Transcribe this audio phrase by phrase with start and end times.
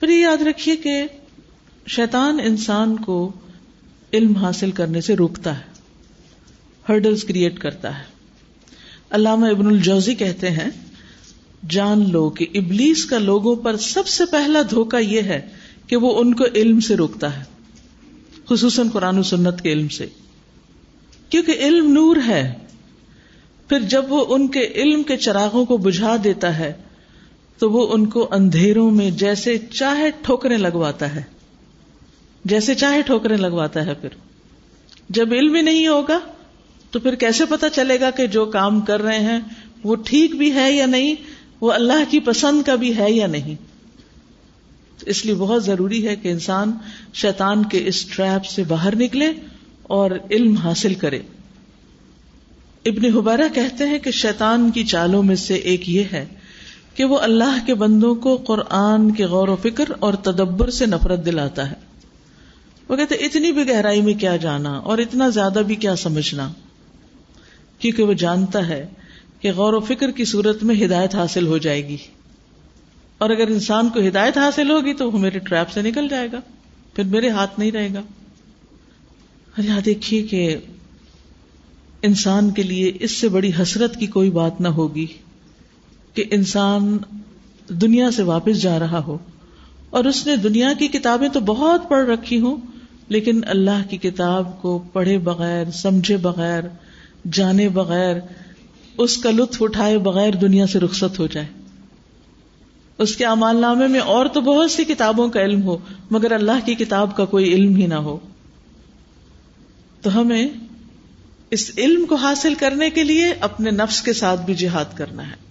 [0.00, 1.04] پھر یہ یاد رکھیے کہ
[1.86, 3.32] شیطان انسان کو
[4.12, 5.64] علم حاصل کرنے سے روکتا ہے
[6.88, 8.04] ہرڈلز کریٹ کرتا ہے۔
[9.10, 10.70] علامہ ابن الجوزی کہتے ہیں،
[11.70, 15.48] جان لو کہ ابلیس کا لوگوں پر سب سے پہلا دھوکا یہ ہے
[15.86, 17.44] کہ وہ ان کو علم سے روکتا ہے،
[18.48, 20.06] خصوصاً قرآن و سنت کے علم سے۔
[21.28, 22.54] کیونکہ علم نور ہے،
[23.68, 26.72] پھر جب وہ ان کے علم کے چراغوں کو بجھا دیتا ہے
[27.60, 31.22] تو وہ ان کو اندھیروں میں جیسے چاہے ٹھوکریں لگواتا ہے۔
[32.44, 34.08] جیسے چاہے ٹھوکریں لگواتا ہے پھر۔
[35.08, 36.18] جب علم ہی نہیں ہوگا
[36.90, 39.40] تو پھر کیسے پتا چلے گا کہ جو کام کر رہے ہیں
[39.84, 41.14] وہ ٹھیک بھی ہے یا نہیں؟
[41.60, 43.54] وہ اللہ کی پسند کا بھی ہے یا نہیں؟
[45.06, 46.72] اس لیے بہت ضروری ہے کہ انسان
[47.14, 49.32] شیطان کے اس ٹریپ سے باہر نکلے
[49.82, 51.20] اور علم حاصل کرے۔
[52.84, 56.26] ابن حبارہ کہتے ہیں کہ شیطان کی چالوں میں سے ایک یہ ہے
[56.94, 61.26] کہ وہ اللہ کے بندوں کو قرآن کے غور و فکر اور تدبر سے نفرت
[61.26, 61.76] دلاتا ہے۔
[62.88, 66.52] وہ کہتے اتنی بھی گہرائی میں کیا جانا اور اتنا زیادہ بھی کیا سمجھنا۔
[67.78, 68.86] کیونکہ وہ جانتا ہے
[69.40, 71.96] کہ غور و فکر کی صورت میں ہدایت حاصل ہو جائے گی۔
[73.18, 76.40] اور اگر انسان کو ہدایت حاصل ہوگی تو وہ میرے ٹریپ سے نکل جائے گا۔
[76.94, 78.00] پھر میرے ہاتھ نہیں رہے گا۔
[79.56, 80.56] اور یہاں دیکھیے کہ
[82.02, 85.06] انسان کے لیے اس سے بڑی حسرت کی کوئی بات نہ ہوگی۔
[86.14, 86.98] کہ انسان
[87.68, 89.18] دنیا سے واپس جا رہا ہو
[89.90, 92.56] اور اس نے دنیا کی کتابیں تو بہت پڑھ رکھی ہوں،
[93.08, 96.62] لیکن اللہ کی کتاب کو پڑھے بغیر، سمجھے بغیر،
[97.32, 98.16] جانے بغیر،
[98.98, 101.46] اس کا لطف اٹھائے بغیر دنیا سے رخصت ہو جائے۔
[102.98, 105.76] اس کے امال نامے میں اور تو بہت سی کتابوں کا علم ہو،
[106.10, 108.18] مگر اللہ کی کتاب کا کوئی علم ہی نہ ہو۔
[110.00, 110.48] تو ہمیں
[111.50, 115.49] اس علم کو حاصل کرنے کے لیے اپنے نفس کے ساتھ بھی جہاد کرنا ہے۔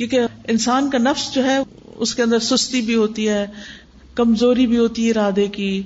[0.00, 1.58] کیونکہ انسان کا نفس جو ہے،
[1.96, 3.46] اس کے اندر سستی بھی ہوتی ہے،
[4.14, 5.82] کمزوری بھی ہوتی ہے ارادے کی،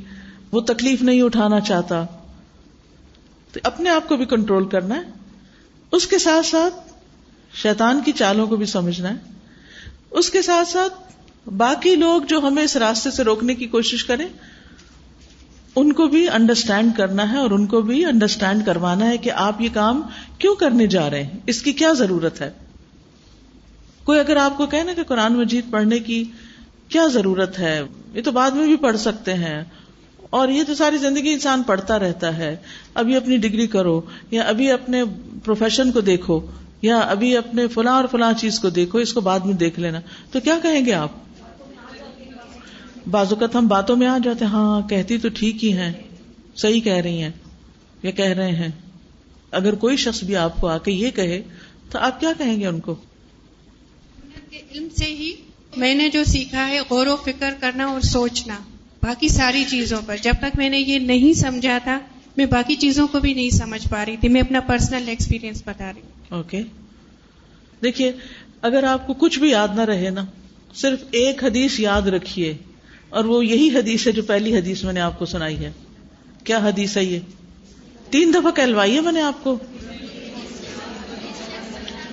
[0.53, 2.07] وہ تکلیف نہیں اٹھانا چاہتا۔
[3.53, 5.01] تو اپنے آپ کو بھی کنٹرول کرنا ہے۔
[5.93, 6.75] اس کے ساتھ ساتھ
[7.55, 9.15] شیطان کی چالوں کو بھی سمجھنا ہے۔
[10.11, 11.13] اس کے ساتھ ساتھ
[11.57, 14.29] باقی لوگ جو ہمیں اس راستے سے روکنے کی کوشش کریں،
[15.77, 19.61] ان کو بھی انڈرسٹینڈ کرنا ہے اور ان کو بھی انڈرسٹینڈ کروانا ہے کہ آپ
[19.61, 20.03] یہ کام
[20.39, 22.51] کیوں کرنے جا رہے ہیں۔ اس کی کیا ضرورت ہے؟
[24.05, 26.25] کوئی اگر آپ کو کہنا کہ قرآن مجید پڑھنے کی
[26.89, 27.83] کیا ضرورت ہے؟
[28.15, 29.65] یہ تو بعد میں بھی پڑھ سکتے ہیں۔
[30.31, 32.57] اور یہ تو ساری زندگی انسان پڑھتا رہتا ہے۔
[32.95, 34.01] ابھی اپنی ڈگری کرو
[34.31, 35.05] یا ابھی اپنے
[35.45, 36.41] پروفیشن کو دیکھو
[36.83, 40.01] یا ابھی اپنے فلاں اور فلاں چیز کو دیکھو، اس کو بعد میں دیکھ لینا۔
[40.33, 41.09] تو کیا کہیں گے آپ؟
[43.11, 45.93] بعض اوقات ہم باتوں میں آ جاتے ہاں کہتی تو ٹھیک ہی ہیں،
[46.57, 47.31] صحیح کہہ رہی ہیں
[48.03, 48.69] یا کہہ رہے ہیں۔
[49.51, 51.43] اگر کوئی شخص بھی آپ کو آ کے یہ کہے،
[51.91, 52.95] تو آپ کیا کہیں گے ان کو؟
[54.73, 55.33] علم سے ہی
[55.77, 58.59] میں نے جو سیکھا ہے، غور و فکر کرنا اور سوچنا،
[59.03, 61.99] باقی ساری چیزوں پر۔ جب تک میں نے یہ نہیں سمجھا تھا،
[62.37, 65.93] میں باقی چیزوں کو بھی نہیں سمجھ پا رہی تھی۔ میں اپنا پرسنل ایکسپیرینس بتا
[65.93, 66.63] رہی ہوں۔ اوکے
[67.83, 68.13] دیکھیے،
[68.63, 70.25] اگر آپ کو کچھ بھی یاد نہ رہے نا،
[70.75, 72.57] صرف ایک حدیث یاد رکھیے۔
[73.09, 75.73] اور وہ یہی حدیث ہے جو پہلی حدیث میں نے آپ کو سنائی ہے۔
[76.45, 77.19] کیا حدیث ہے یہ؟
[78.11, 79.59] تین دفعہ کہلوائی ہے میں نے آپ کو۔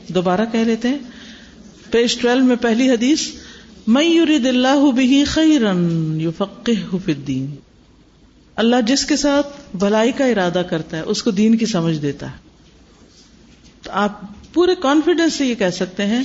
[0.08, 0.98] دوبارہ کہہ لیتے ہیں؟
[1.92, 3.28] پیج ٹویلو میں پہلی حدیث
[3.88, 7.56] میں یورید اللہ بھی خیرن یو الدین.
[8.56, 12.32] اللہ جس کے ساتھ بھلائی کا ارادہ کرتا ہے، اس کو دین کی سمجھ دیتا
[12.32, 12.38] ہے۔
[13.82, 14.22] تو آپ
[14.54, 16.24] پورے کانفیڈینس سے یہ کہہ سکتے ہیں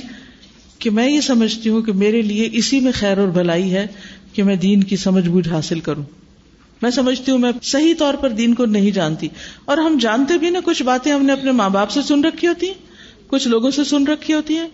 [0.79, 3.87] کہ میں یہ سمجھتی ہوں کہ میرے لیے اسی میں خیر اور بھلائی ہے
[4.33, 6.03] کہ میں دین کی سمجھ بوجھ حاصل کروں۔
[6.81, 9.27] میں سمجھتی ہوں، میں صحیح طور پر دین کو نہیں جانتی۔
[9.65, 12.47] اور ہم جانتے بھی نا کچھ باتیں ہم نے اپنے ماں باپ سے سن رکھی
[12.47, 12.73] ہوتی ہیں،
[13.27, 14.67] کچھ لوگوں سے سن رکھی ہوتی ہیں۔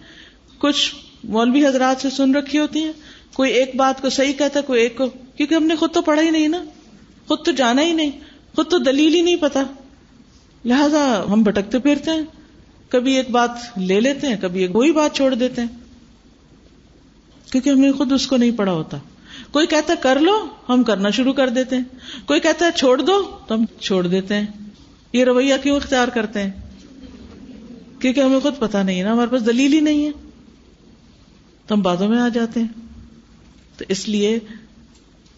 [0.63, 2.91] کچھ مولوی حضرات سے سن رکھی ہوتی ہیں،
[3.34, 6.24] کوئی ایک بات کو صحیح کہتا کوئی ایک کو، کیونکہ ہم نے خود تو پڑھا
[6.24, 6.63] ہی نہیں نا،
[7.28, 8.12] خود تو جانا ہی نہیں،
[8.56, 9.63] خود تو دلیل ہی نہیں پتا۔
[10.66, 12.22] لہذا ہم بھٹکتے پھرتے ہیں،
[12.90, 15.68] کبھی ایک بات لے لیتے ہیں، کبھی ایک وہی بات چھوڑ دیتے ہیں۔
[17.51, 18.97] کیونکہ ہم نے خود اس کو نہیں پڑھا ہوتا۔
[19.51, 21.83] کوئی کہتا ہے، کر لو، ہم کرنا شروع کر دیتے ہیں۔
[22.25, 24.45] کوئی کہتا ہے، چھوڑ دو، تو ہم چھوڑ دیتے ہیں۔
[25.13, 26.51] یہ رویہ کیوں اختیار کرتے ہیں؟
[28.00, 30.23] کیونکہ ہمیں خود پتا نہیں ہے نا، ہمارے پاس دلیل ہی نہیں ہے۔
[31.68, 32.68] تو ہم میں آ جاتے ہیں۔
[33.77, 34.39] تو اس لیے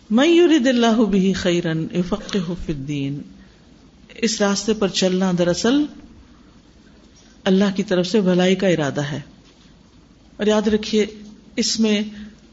[0.10, 2.38] میور اللہ بھی خیرن افق
[2.68, 3.22] الدین۔
[4.16, 5.86] اس راستے پر چلنا دراصل
[7.44, 9.20] اللہ کی طرف سے بھلائی کا ارادہ ہے۔
[10.38, 11.06] اور یاد رکھیے،
[11.56, 12.02] اس میں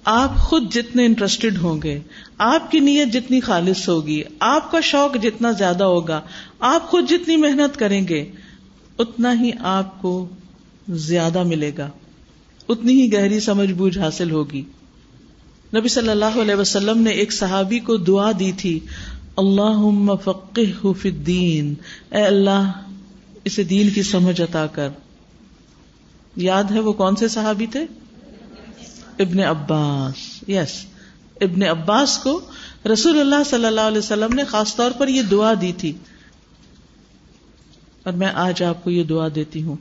[0.05, 2.01] آپ خود جتنے انٹرسٹڈ ہوں گے،
[2.39, 6.21] آپ کی نیت جتنی خالص ہوگی، آپ کا شوق جتنا زیادہ ہوگا،
[6.61, 8.31] آپ خود جتنی محنت کریں گے،
[8.99, 10.29] اتنا ہی آپ کو
[10.89, 11.91] زیادہ ملے گا۔
[12.73, 14.63] اتنی ہی گہری سمجھ بوجھ حاصل ہوگی۔
[15.77, 18.81] نبی صلی اللہ علیہ وسلم نے ایک صحابی کو دعا دی تھی
[19.37, 21.75] اللہ فقہ فی الدین،
[22.11, 22.73] اے اللہ،
[23.45, 24.89] اسے دین کی سمجھ عطا کر۔
[26.37, 27.87] یاد ہے وہ کون سے صحابی تھے؟
[29.19, 30.85] ابن عباس۔ یس
[31.41, 32.41] ابن عباس کو
[32.93, 35.93] رسول اللہ صلی اللہ علیہ وسلم نے خاص طور پر یہ دعا دی تھی۔
[38.05, 39.77] اور میں آج آپ کو یہ دعا دیتی ہوں۔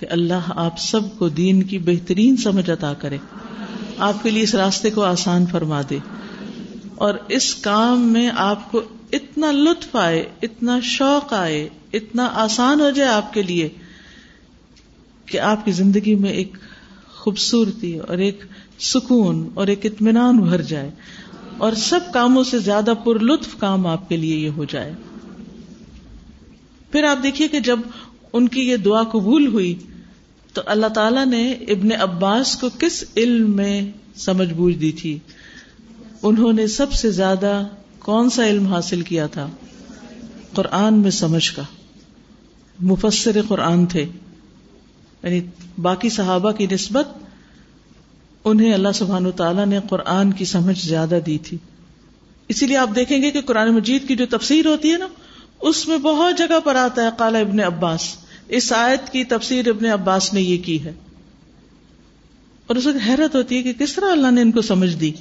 [0.00, 3.16] کہ اللہ آپ سب کو دین کی بہترین سمجھ عطا کرے۔
[3.98, 5.98] آپ کے لیے اس راستے کو آسان فرما دے۔
[6.94, 8.82] اور اس کام میں آپ کو
[9.12, 13.68] اتنا لطف آئے، اتنا شوق آئے، اتنا آسان ہو جائے آپ کے لیے
[15.26, 16.56] کہ آپ کی زندگی میں ایک
[17.14, 18.44] خوبصورتی اور ایک
[18.80, 20.90] سکون اور ایک اطمینان بھر جائے۔
[21.58, 24.92] اور سب کاموں سے زیادہ پر لطف کام آپ کے لیے یہ ہو جائے۔
[26.90, 27.78] پھر آپ دیکھیے کہ جب
[28.36, 29.74] ان کی یہ دعا قبول ہوئی،
[30.52, 35.18] تو اللہ تعالی نے ابن عباس کو کس علم میں سمجھ بوجھ دی تھی؟
[36.22, 37.66] انہوں نے سب سے زیادہ
[37.98, 39.48] کون سا علم حاصل کیا تھا؟
[40.54, 41.62] قرآن میں سمجھ کا۔
[42.80, 44.06] مفسر قرآن تھے۔
[45.22, 45.40] یعنی
[45.82, 47.08] باقی صحابہ کی نسبت
[48.44, 51.58] انہیں اللہ سبحان تعالیٰ نے قرآن کی سمجھ زیادہ دی تھی۔
[52.48, 55.08] اسی لیے آپ دیکھیں گے کہ قرآن مجید کی جو تفسیر ہوتی ہے نا،
[55.60, 58.16] اس میں بہت جگہ پر آتا ہے کالا ابن عباس۔
[58.48, 60.92] اس آیت کی تفسیر ابن عباس نے یہ کی ہے۔
[62.66, 65.12] اور اس وقت حیرت ہوتی ہے کہ کس طرح اللہ نے ان کو سمجھ دی۔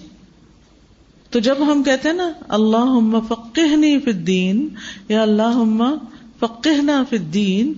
[1.30, 4.70] تو جب ہم کہتے ہیں نا اللہ فقہ الدین،
[5.10, 5.94] یا اللہ
[6.40, 7.74] فقہ الدین،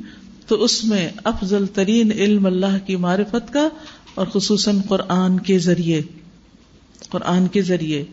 [0.47, 3.69] تو اس میں افضل ترین علم اللہ کی معرفت کا،
[4.15, 6.01] اور خصوصاً قرآن کے ذریعے۔
[7.09, 8.05] قرآن کے ذریعے۔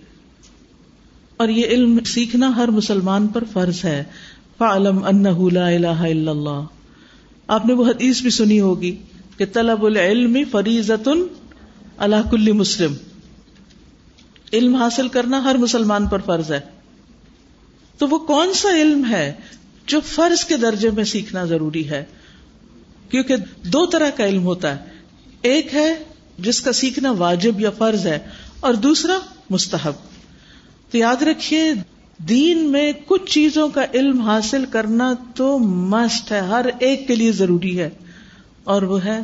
[1.37, 4.05] اور یہ علم سیکھنا ہر مسلمان پر فرض ہے۔
[4.59, 6.61] فعلم انہ لا الہ الا اللہ
[7.47, 8.97] آپ نے وہ حدیث بھی سنی ہوگی
[9.37, 11.09] کہ طلب العلم فریضت
[11.99, 12.95] اللہ کل مسلم۔
[14.53, 16.61] علم حاصل کرنا ہر مسلمان پر فرض ہے۔
[17.99, 19.33] تو وہ کون سا علم ہے
[19.87, 22.05] جو فرض کے درجے میں سیکھنا ضروری ہے؟
[23.09, 24.85] کیونکہ دو طرح کا علم ہوتا ہے۔
[25.43, 26.05] ایک ہے
[26.39, 28.19] جس کا سیکھنا واجب یا فرض ہے
[28.61, 29.19] اور دوسرا
[29.51, 29.93] مستحب۔
[30.91, 31.73] تو یاد رکھیے
[32.29, 37.33] دین میں کچھ چیزوں کا علم حاصل کرنا تو مسٹ ہے، ہر ایک کے لیے
[37.33, 37.91] ضروری ہے۔
[38.65, 39.19] اور وہ ہے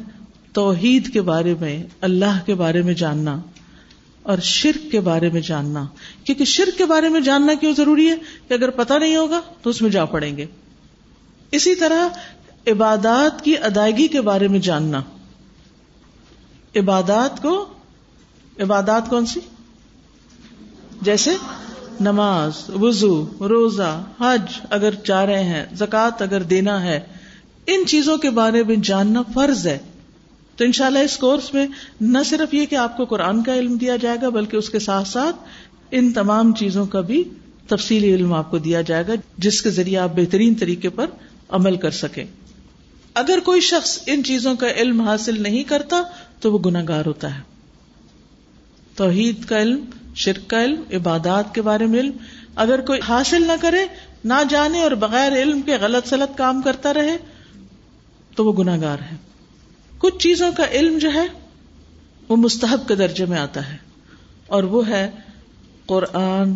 [0.52, 3.40] توحید کے بارے میں، اللہ کے بارے میں جاننا
[4.22, 5.86] اور شرک کے بارے میں جاننا۔
[6.24, 8.16] کیونکہ شرک کے بارے میں جاننا کیوں ضروری ہے؟
[8.48, 10.46] کہ اگر پتہ نہیں ہوگا تو اس میں جا پڑیں گے۔
[11.50, 12.08] اسی طرح
[12.66, 15.02] عبادات کی ادائیگی کے بارے میں جاننا۔
[16.76, 17.66] عبادات کو،
[18.60, 19.40] عبادات کون سی؟
[21.02, 21.30] جیسے
[22.00, 27.00] نماز، وضو، روزہ، حج اگر چاہ رہے ہیں، زکوٰۃ اگر دینا ہے،
[27.66, 29.78] ان چیزوں کے بارے میں جاننا فرض ہے۔
[30.56, 31.66] تو انشاءاللہ اس کورس میں
[32.00, 34.78] نہ صرف یہ کہ آپ کو قرآن کا علم دیا جائے گا، بلکہ اس کے
[34.78, 35.36] ساتھ ساتھ
[35.90, 37.24] ان تمام چیزوں کا بھی
[37.66, 41.06] تفصیلی علم آپ کو دیا جائے گا، جس کے ذریعے آپ بہترین طریقے پر
[41.48, 42.24] عمل کر سکیں۔
[43.14, 46.02] اگر کوئی شخص ان چیزوں کا علم حاصل نہیں کرتا،
[46.40, 47.40] تو وہ گناگار ہوتا ہے۔
[48.96, 52.12] توحید کا علم شرک کا علم، عبادات کے بارے میں علم۔
[52.56, 53.86] اگر کوئی حاصل نہ کرے،
[54.24, 57.16] نہ جانے اور بغیر علم کے غلط سلط کام کرتا رہے،
[58.34, 59.16] تو وہ گناگار ہے۔
[59.98, 61.26] کچھ چیزوں کا علم جو ہے،
[62.28, 63.76] وہ مستحب کے درجے میں آتا ہے۔
[64.46, 65.10] اور وہ ہے
[65.86, 66.52] قرآن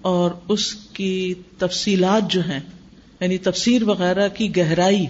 [0.00, 2.60] اور اس کی تفصیلات جو ہیں
[3.20, 5.06] یعنی تفسیر وغیرہ کی گہرائی،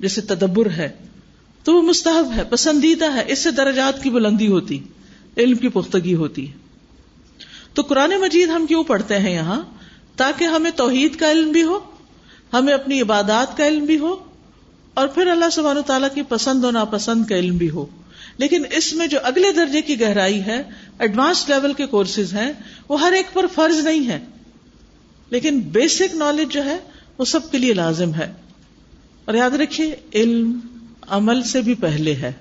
[0.00, 0.88] جیسے تدبر ہے،
[1.64, 4.78] تو وہ مستحب ہے، پسندیدہ ہے، اس سے درجات کی بلندی ہوتی۔
[5.36, 6.52] علم کی پختگی ہوتی ہے۔
[7.74, 9.62] تو قرآن مجید ہم کیوں پڑھتے ہیں یہاں؟
[10.16, 11.78] تاکہ ہمیں توحید کا علم بھی ہو،
[12.52, 14.16] ہمیں اپنی عبادات کا علم بھی ہو،
[14.94, 17.86] اور پھر اللہ سبحانہ و تعالیٰ کی پسند و ناپسند کا علم بھی ہو۔
[18.36, 20.62] لیکن اس میں جو اگلے درجے کی گہرائی ہے
[20.98, 22.52] ایڈوانس لیول کے کورسز ہیں،
[22.88, 24.20] وہ ہر ایک پر فرض نہیں ہے۔
[25.30, 26.78] لیکن بیسک نالج جو ہے،
[27.18, 28.32] وہ سب کے لیے لازم ہے۔
[29.24, 30.60] اور یاد رکھیے، علم
[31.08, 32.32] عمل سے بھی پہلے ہے۔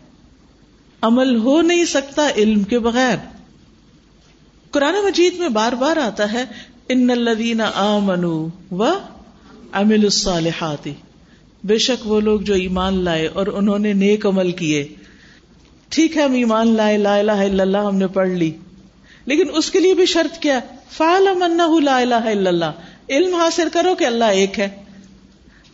[1.01, 3.17] عمل ہو نہیں سکتا علم کے بغیر۔
[4.71, 6.45] قرآن مجید میں بار بار آتا ہے،
[6.89, 8.83] ان الذین آمنوا و
[9.71, 10.87] امل الصالحات۔
[11.63, 14.87] بے شک وہ لوگ جو ایمان لائے اور انہوں نے نیک عمل کیے۔
[15.89, 18.51] ٹھیک ہے، ہم ایمان لائے، لا الہ الا اللہ، ہم نے پڑھ لی۔
[19.25, 20.59] لیکن اس کے لیے بھی شرط کیا
[20.91, 22.71] فعلم انہ لا الہ الا اللہ۔
[23.09, 24.69] علم حاصل کرو کہ اللہ ایک ہے۔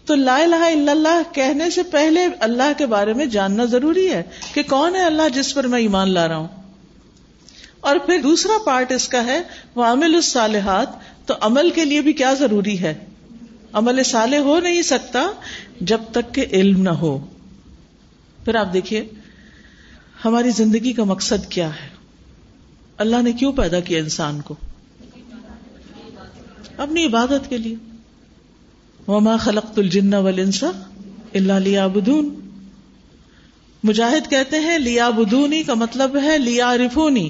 [0.05, 4.23] تو لا الہ الا اللہ کہنے سے پہلے اللہ کے بارے میں جاننا ضروری ہے
[4.53, 6.47] کہ کون ہے اللہ جس پر میں ایمان لا رہا ہوں۔
[7.79, 9.41] اور پھر دوسرا پارٹ اس کا ہے،
[9.75, 10.87] وہ عمل الصالحات،
[11.25, 12.93] تو عمل کے لیے بھی کیا ضروری ہے؟
[13.73, 15.27] عمل صالح ہو نہیں سکتا
[15.81, 17.25] جب تک کہ علم نہ ہو۔
[18.45, 19.07] پھر آپ دیکھیے،
[20.25, 21.89] ہماری زندگی کا مقصد کیا ہے؟
[22.97, 24.55] اللہ نے کیوں پیدا کیا انسان کو؟
[26.77, 27.94] اپنی عبادت کے لیے۔
[29.07, 30.63] وما خلق الجن والانس
[31.33, 32.33] الا لیعبدون
[33.83, 37.29] مجاہد کہتے ہیں لیابدونی کا مطلب ہے لیا رفونی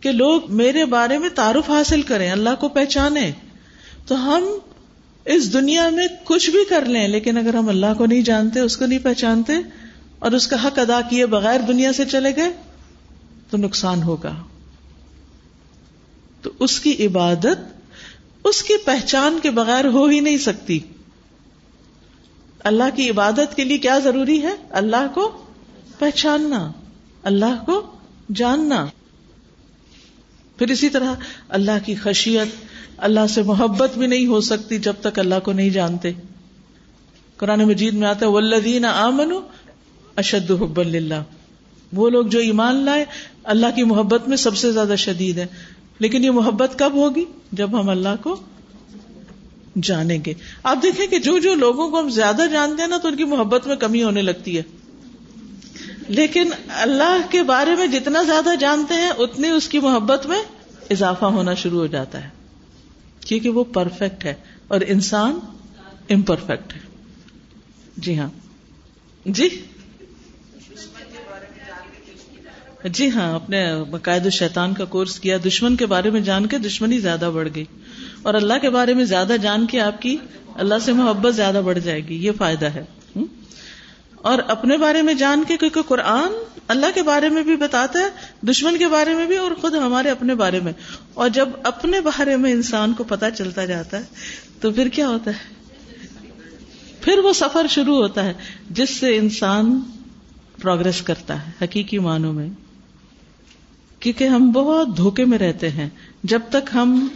[0.00, 3.30] کہ لوگ میرے بارے میں تعارف حاصل کریں، اللہ کو پہچانے
[4.06, 4.44] تو ہم
[5.24, 8.76] اس دنیا میں کچھ بھی کر لیں، لیکن اگر ہم اللہ کو نہیں جانتے، اس
[8.76, 9.52] کو نہیں پہچانتے،
[10.18, 12.50] اور اس کا حق ادا کیے بغیر دنیا سے چلے گئے،
[13.50, 14.34] تو نقصان ہوگا۔
[16.42, 17.81] تو اس کی عبادت
[18.44, 20.78] اس کی پہچان کے بغیر ہو ہی نہیں سکتی۔
[22.64, 25.44] اللہ کی عبادت کے لیے کیا ضروری ہے؟ اللہ کو
[25.98, 26.72] پہچاننا،
[27.22, 27.96] اللہ کو
[28.34, 28.86] جاننا۔
[30.58, 31.14] پھر اسی طرح
[31.48, 32.48] اللہ کی خشیت،
[32.96, 36.12] اللہ سے محبت بھی نہیں ہو سکتی جب تک اللہ کو نہیں جانتے۔
[37.36, 39.32] قرآن مجید میں آتا ہے ولدین آمن
[40.16, 41.22] اشد حب اللہ
[41.92, 43.04] وہ لوگ جو ایمان لائے،
[43.44, 45.46] اللہ کی محبت میں سب سے زیادہ شدید ہے
[45.98, 48.36] لیکن یہ محبت کب ہوگی؟ جب ہم اللہ کو
[49.82, 53.08] جانیں گے۔ آپ دیکھیں کہ جو جو لوگوں کو ہم زیادہ جانتے ہیں نا تو
[53.08, 54.62] ان کی محبت میں کمی ہونے لگتی ہے۔
[56.08, 60.42] لیکن اللہ کے بارے میں جتنا زیادہ جانتے ہیں، اتنی اس کی محبت میں
[60.90, 62.28] اضافہ ہونا شروع ہو جاتا ہے۔
[63.20, 64.34] کیونکہ وہ پرفیکٹ ہے
[64.68, 65.38] اور انسان
[66.10, 66.80] امپرفیکٹ ہے۔
[67.96, 68.28] جی ہاں۔
[69.26, 69.48] جی؟
[72.88, 76.98] جی ہاں اپنے باقاعدہ شیطان کا کورس کیا، دشمن کے بارے میں جان کے دشمنی
[76.98, 77.64] زیادہ بڑھ گئی۔
[78.22, 80.16] اور اللہ کے بارے میں زیادہ جان کے آپ کی
[80.54, 82.84] اللہ سے محبت زیادہ بڑھ جائے گی، یہ فائدہ ہے۔
[84.16, 86.32] اور اپنے بارے میں جان کے، کیونکہ قرآن
[86.68, 88.08] اللہ کے بارے میں بھی بتاتا ہے،
[88.46, 90.72] دشمن کے بارے میں بھی اور خود ہمارے اپنے بارے میں۔
[91.14, 94.02] اور جب اپنے بارے میں انسان کو پتا چلتا جاتا ہے،
[94.60, 95.54] تو پھر کیا ہوتا ہے؟
[97.00, 98.32] پھر وہ سفر شروع ہوتا ہے،
[98.70, 99.80] جس سے انسان
[100.62, 102.48] پروگرس کرتا ہے، حقیقی معنوں میں۔
[104.02, 105.88] کیونکہ ہم بہت دھوکے میں رہتے ہیں
[106.24, 107.08] جب تک ہم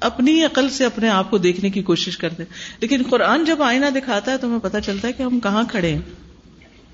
[0.00, 2.42] اپنی عقل سے اپنے آپ کو دیکھنے کی کوشش کرتے
[2.80, 5.90] لیکن قرآن جب آئینہ دکھاتا ہے تو ہمیں پتا چلتا ہے کہ ہم کہاں کھڑے
[5.90, 6.00] ہیں۔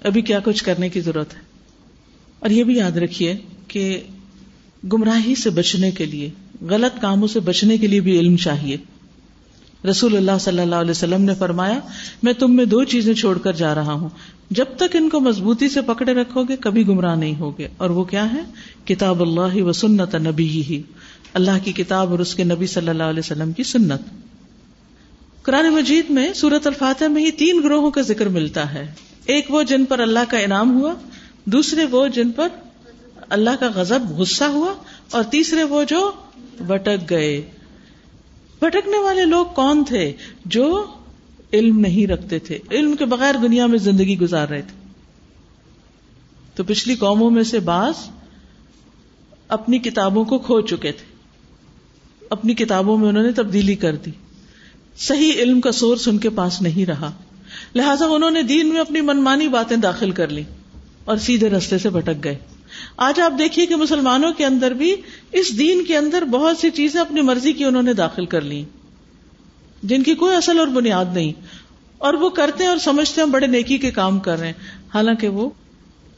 [0.02, 1.40] ابھی کیا کچھ کرنے کی ضرورت ہے۔
[2.38, 3.35] اور یہ بھی یاد رکھیے
[3.68, 4.00] کہ
[4.92, 6.30] گمراہی سے بچنے کے لیے،
[6.61, 8.76] غلط کاموں سے بچنے کے لیے بھی علم چاہیے۔
[9.85, 11.79] رسول اللہ صلی اللہ علیہ وسلم نے فرمایا،
[12.23, 14.09] میں تم میں دو چیزیں چھوڑ کر جا رہا ہوں۔
[14.51, 18.05] جب تک ان کو مضبوطی سے پکڑے رکھو گے، کبھی گمراہ نہیں ہوگے۔ اور وہ
[18.05, 18.41] کیا ہے؟
[18.85, 20.83] کتاب اللہ و سنت نبی ہی۔
[21.35, 24.01] اللہ کی کتاب اور اس کے نبی صلی اللہ علیہ وسلم کی سنت۔
[25.43, 28.95] قرآن مجید میں سورت الفاتح میں ہی تین گروہوں کا ذکر ملتا ہے۔
[29.27, 30.95] ایک وہ جن پر اللہ کا انعام ہوا،
[31.45, 32.49] دوسرے وہ جن پر
[33.29, 34.75] اللہ کا غضب، غصہ ہوا،
[35.11, 36.13] اور تیسرے وہ جو
[36.67, 37.51] بٹک گئے۔
[38.61, 40.12] بھٹکنے والے لوگ کون تھے
[40.45, 40.85] جو
[41.53, 44.88] علم نہیں رکھتے تھے؟ علم کے بغیر دنیا میں زندگی گزار رہے تھے۔
[46.55, 47.95] تو پچھلی قوموں میں سے بعض
[49.49, 51.15] اپنی کتابوں کو کھو چکے تھے۔
[52.31, 54.11] اپنی کتابوں میں انہوں نے تبدیلی کر دی۔
[54.97, 57.11] صحیح علم کا سورس ان کے پاس نہیں رہا۔
[57.75, 60.43] لہذا انہوں نے دین میں اپنی منمانی باتیں داخل کر لی
[61.05, 62.38] اور سیدھے رستے سے بھٹک گئے۔
[62.97, 64.95] آج آپ دیکھیے کہ مسلمانوں کے اندر بھی
[65.33, 68.65] اس دین کے اندر بہت سی چیزیں اپنی مرضی کی انہوں نے داخل کر لی
[69.83, 71.33] جن کی کوئی اصل اور بنیاد نہیں
[71.99, 74.55] اور وہ کرتے ہیں اور سمجھتے ہیں بڑے نیکی کے کام کر رہے ہیں
[74.95, 75.51] حالانکہ وہ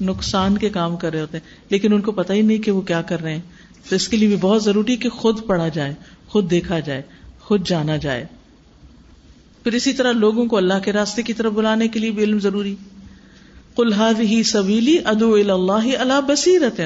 [0.01, 2.81] نقصان کے کام کر رہے ہوتے ہیں لیکن ان کو پتہ ہی نہیں کہ وہ
[2.81, 3.41] کیا کر رہے ہیں
[3.89, 5.95] تو اس کے لیے بھی بہت ضروری کہ خود پڑھا جائے،
[6.27, 7.03] خود دیکھا جائے،
[7.41, 8.27] خود جانا جائے۔
[9.63, 12.39] پھر اسی طرح لوگوں کو اللہ کے راستے کی طرف بلانے کے لیے بھی علم
[12.39, 12.75] ضروری۔
[13.77, 16.81] کلحاد ہی سبیلی ادو اللہ اللہ بصیرت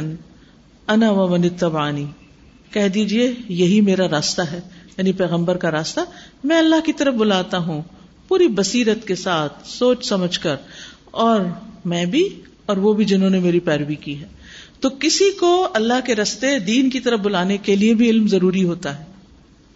[0.89, 1.49] انا و من
[2.73, 4.61] کہہ دیجیے، یہی میرا راستہ ہے.
[4.99, 6.01] یعنی پیغمبر کا راستہ.
[6.45, 7.83] میں اللہ کی طرف بلاتا ہوں.
[8.29, 10.57] پوری بصیرت کے ساتھ سوچ سمجھ کر.
[11.11, 11.41] اور
[11.85, 12.29] میں بھی،
[12.67, 14.27] اور وہ بھی جنہوں نے میری پیروی کی ہے.
[14.81, 18.65] تو کسی کو اللہ کے رستے دین کی طرف بلانے کے لیے بھی علم ضروری
[18.65, 19.05] ہوتا ہے.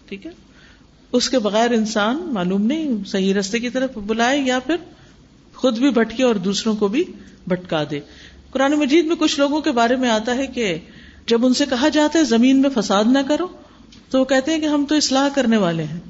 [0.08, 0.30] ٹھیک ہے؟
[1.12, 4.76] اس کے بغیر انسان معلوم نہیں، صحیح رستے کی طرف بلائے یا پھر
[5.58, 7.04] خود بھی بھٹکے اور دوسروں کو بھی
[7.46, 8.00] بھٹکا دے۔
[8.50, 10.78] قرآن مجید میں کچھ لوگوں کے بارے میں آتا ہے کہ
[11.26, 13.46] جب ان سے کہا جاتا ہے زمین میں فساد نہ کرو،
[14.10, 16.00] تو وہ کہتے ہیں کہ ہم تو اصلاح کرنے والے ہیں۔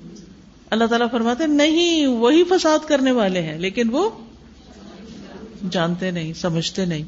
[0.71, 4.11] اللہ تعالیٰ فرماتے ہیں، نہیں، وہی فساد کرنے والے ہیں، لیکن وہ
[5.71, 7.03] جانتے نہیں، سمجھتے نہیں۔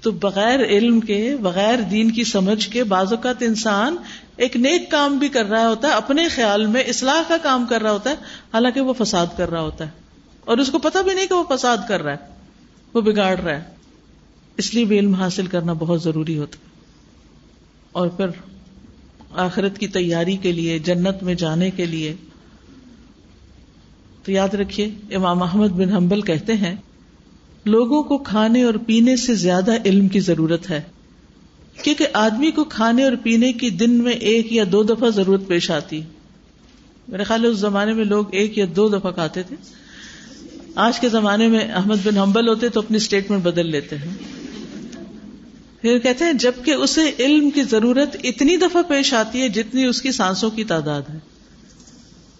[0.00, 3.96] تو بغیر علم کے، بغیر دین کی سمجھ کے، بعض اوقات انسان
[4.36, 7.82] ایک نیک کام بھی کر رہا ہوتا ہے، اپنے خیال میں اصلاح کا کام کر
[7.82, 8.14] رہا ہوتا ہے،
[8.54, 10.01] حالانکہ وہ فساد کر رہا ہوتا ہے۔
[10.44, 12.16] اور اس کو پتا بھی نہیں کہ وہ فساد کر رہا ہے،
[12.94, 13.62] وہ بگاڑ رہا ہے۔
[14.56, 16.70] اس لیے بھی علم حاصل کرنا بہت ضروری ہوتا ہے۔
[17.92, 18.26] اور پھر
[19.30, 22.14] آخرت کی تیاری کے لیے، جنت میں جانے کے لیے،
[24.24, 26.74] تو یاد رکھیے، امام احمد بن حنبل کہتے ہیں،
[27.64, 30.82] لوگوں کو کھانے اور پینے سے زیادہ علم کی ضرورت ہے۔
[31.82, 35.70] کیونکہ آدمی کو کھانے اور پینے کی دن میں ایک یا دو دفعہ ضرورت پیش
[35.70, 36.00] آتی۔
[37.08, 39.56] میرے خیال اس زمانے میں لوگ ایک یا دو دفعہ کھاتے تھے۔
[40.74, 44.14] آج کے زمانے میں احمد بن حنبل ہوتے تو اپنی اسٹیٹمنٹ بدل لیتے ہیں۔
[45.80, 50.02] پھر کہتے ہیں، جبکہ اسے علم کی ضرورت اتنی دفعہ پیش آتی ہے جتنی اس
[50.02, 51.18] کی سانسوں کی تعداد ہے۔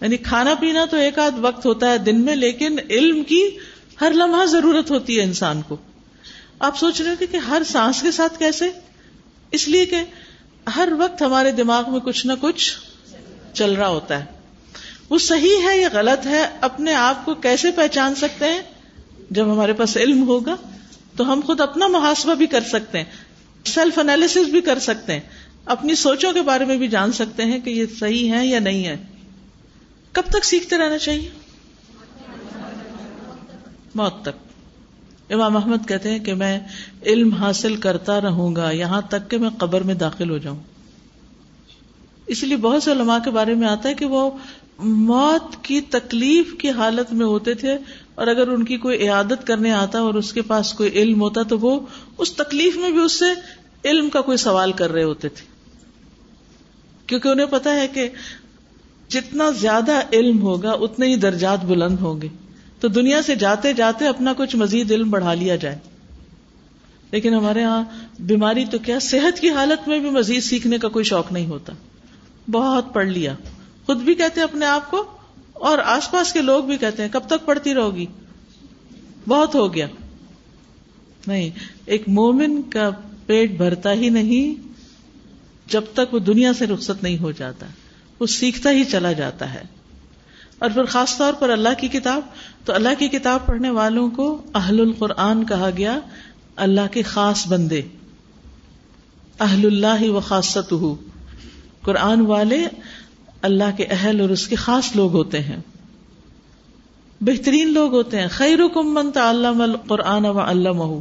[0.00, 3.42] یعنی کھانا پینا تو ایک آدھ وقت ہوتا ہے دن میں، لیکن علم کی
[4.00, 5.76] ہر لمحہ ضرورت ہوتی ہے انسان کو۔
[6.58, 8.70] آپ سوچ رہے ہو کہ ہر سانس کے ساتھ کیسے؟
[9.50, 9.96] اس لیے کہ
[10.76, 12.74] ہر وقت ہمارے دماغ میں کچھ نہ کچھ
[13.52, 14.24] چل رہا ہوتا ہے۔
[15.12, 18.62] وہ صحیح ہے یا غلط ہے اپنے آپ کو کیسے پہچان سکتے ہیں؟
[19.30, 20.56] جب ہمارے پاس علم ہوگا
[21.16, 23.04] تو ہم خود اپنا محاسبہ بھی کر سکتے ہیں
[23.64, 25.20] سیلف انالیس بھی کر سکتے ہیں،
[25.64, 28.86] اپنی سوچوں کے بارے میں بھی جان سکتے ہیں کہ یہ صحیح ہے یا نہیں
[28.86, 28.96] ہے۔
[30.12, 31.30] کب تک سیکھتے رہنا چاہیے؟
[33.94, 34.52] موت تک۔
[35.32, 36.60] امام احمد کہتے ہیں کہ میں
[37.06, 40.60] علم حاصل کرتا رہوں گا، یہاں تک کہ میں قبر میں داخل ہو جاؤں۔
[42.26, 44.30] اس لیے بہت سے علماء کے بارے میں آتا ہے کہ وہ
[44.84, 47.78] موت کی تکلیف کی حالت میں ہوتے تھے
[48.14, 51.42] اور اگر ان کی کوئی عیادت کرنے آتا اور اس کے پاس کوئی علم ہوتا
[51.42, 51.80] تو وہ
[52.18, 53.24] اس تکلیف میں بھی اس سے
[53.84, 55.44] علم کا کوئی سوال کر رہے ہوتے تھے۔
[57.06, 58.08] کیونکہ انہیں پتا ہے کہ
[59.08, 62.28] جتنا زیادہ علم ہوگا اتنے ہی درجات بلند ہوں گے۔
[62.80, 65.78] تو دنیا سے جاتے جاتے اپنا کچھ مزید علم بڑھا لیا جائے۔
[67.10, 67.84] لیکن ہمارے ہاں
[68.18, 71.72] بیماری تو کیا، صحت کی حالت میں بھی مزید سیکھنے کا کوئی شوق نہیں ہوتا۔
[72.50, 73.34] بہت پڑھ لیا۔
[73.86, 75.04] خود بھی کہتے ہیں اپنے آپ کو
[75.52, 78.06] اور آس پاس کے لوگ بھی کہتے ہیں، کب تک پڑھتی رہو گی
[79.28, 79.86] بہت ہو گیا۔
[81.26, 81.50] نہیں،
[81.86, 82.90] ایک مومن کا
[83.26, 84.68] پیٹ بھرتا ہی نہیں،
[85.66, 87.66] جب تک وہ دنیا سے رخصت نہیں ہو جاتا،
[88.20, 89.62] وہ سیکھتا ہی چلا جاتا ہے۔
[90.58, 92.20] اور پھر خاص طور پر اللہ کی کتاب،
[92.64, 95.98] تو اللہ کی کتاب پڑھنے والوں کو اہل القرآن کہا گیا،
[96.56, 97.82] اللہ کے خاص بندے۔
[99.40, 100.74] اہل اللہ و خاصت
[101.82, 102.64] قرآن والے
[103.42, 105.56] اللہ کے اہل اور اس کے خاص لوگ ہوتے ہیں۔
[107.20, 111.00] بہترین لوگ ہوتے ہیں۔ خیر من تعلم القرآن و علمہ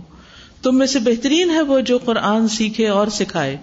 [0.62, 3.58] تم میں سے بہترین ہے وہ جو قرآن سیکھے اور سکھائے۔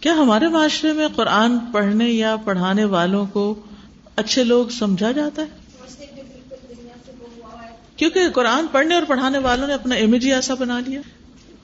[0.00, 3.54] کیا ہمارے معاشرے میں قرآن پڑھنے یا پڑھانے والوں کو
[4.16, 5.46] اچھے لوگ سمجھا جاتا ہے؟
[7.96, 11.00] کیونکہ قرآن پڑھنے اور پڑھانے والوں نے اپنا امیج ہی ایسا بنا لیا۔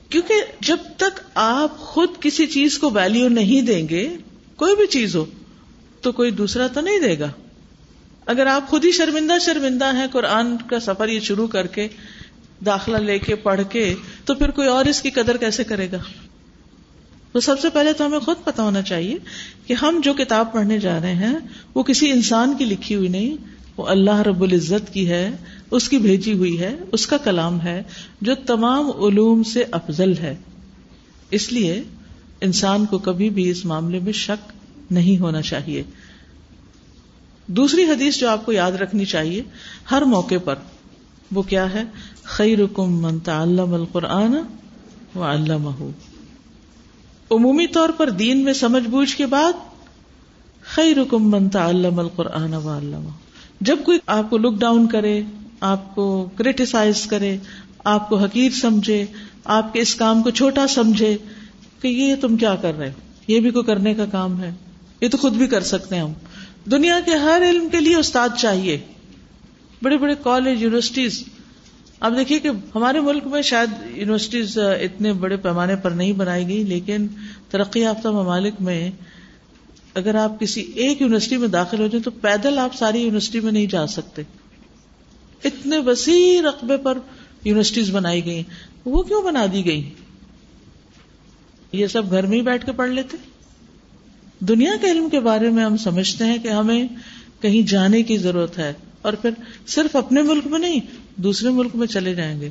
[0.09, 4.17] کیونکہ جب تک آپ خود کسی چیز کو ویلو نہیں دیں گے،
[4.55, 5.25] کوئی بھی چیز ہو
[6.01, 7.29] تو کوئی دوسرا تو نہیں دے گا۔
[8.25, 11.87] اگر آپ خود ہی شرمندہ شرمندہ ہیں، قرآن کا سفر یہ شروع کر کے،
[12.65, 15.97] داخلہ لے کے، پڑھ کے، تو پھر کوئی اور اس کی قدر کیسے کرے گا؟
[17.31, 19.17] تو سب سے پہلے تو ہمیں خود پتا ہونا چاہیے
[19.65, 21.35] کہ ہم جو کتاب پڑھنے جا رہے ہیں،
[21.73, 23.35] وہ کسی انسان کی لکھی ہوئی نہیں،
[23.77, 25.31] وہ اللہ رب العزت کی ہے،
[25.71, 27.83] اس کی بھیجی ہوئی ہے، اس کا کلام ہے،
[28.21, 30.35] جو تمام علوم سے افضل ہے۔
[31.31, 31.83] اس لیے
[32.41, 34.51] انسان کو کبھی بھی اس معاملے میں شک
[34.91, 35.83] نہیں ہونا چاہیے۔
[37.47, 39.43] دوسری حدیث جو آپ کو یاد رکھنی چاہیے،
[39.91, 40.55] ہر موقع پر،
[41.31, 41.83] وہ کیا ہے؟
[42.23, 44.35] خیر من تعلم القرآن
[45.15, 45.85] و علامہ
[47.31, 49.51] عمومی طور پر دین میں سمجھ بوجھ کے بعد
[50.61, 52.55] خیر رکم منتا علم القرآن
[53.61, 55.21] جب کوئی آپ کو لک ڈاؤن کرے،
[55.59, 57.37] آپ کو کریٹیسائز کرے،
[57.83, 59.05] آپ کو حقیر سمجھے،
[59.45, 61.17] آپ کے اس کام کو چھوٹا سمجھے
[61.81, 64.51] کہ یہ تم کیا کر رہے ہو؟ یہ بھی کوئی کرنے کا کام ہے۔
[65.01, 66.13] یہ تو خود بھی کر سکتے ہیں ہم۔
[66.71, 68.79] دنیا کے ہر علم کے لیے استاد چاہیے۔
[69.81, 71.23] بڑے بڑے کالج یونیورسٹیز
[71.99, 76.63] اب دیکھیے کہ ہمارے ملک میں شاید یونیورسٹیز اتنے بڑے پیمانے پر نہیں بنائی گئی،
[76.63, 77.07] لیکن
[77.49, 78.91] ترقی یافتہ ممالک میں
[79.93, 83.51] اگر آپ کسی ایک یونیورسٹی میں داخل ہو جائیں تو پیدل آپ ساری یونیورسٹی میں
[83.51, 84.21] نہیں جا سکتے۔
[85.43, 86.97] اتنے وسیع رقبے پر
[87.43, 88.43] یونیورسٹیز بنائی گئی۔
[88.85, 89.89] وہ کیوں بنا دی گئی؟
[91.71, 93.17] یہ سب گھر میں ہی بیٹھ کے پڑھ لیتے۔
[94.47, 96.87] دنیا کے علم کے بارے میں ہم سمجھتے ہیں کہ ہمیں
[97.41, 99.29] کہیں جانے کی ضرورت ہے اور پھر
[99.67, 100.79] صرف اپنے ملک میں نہیں،
[101.15, 102.49] دوسرے ملک میں چلے جائیں گے،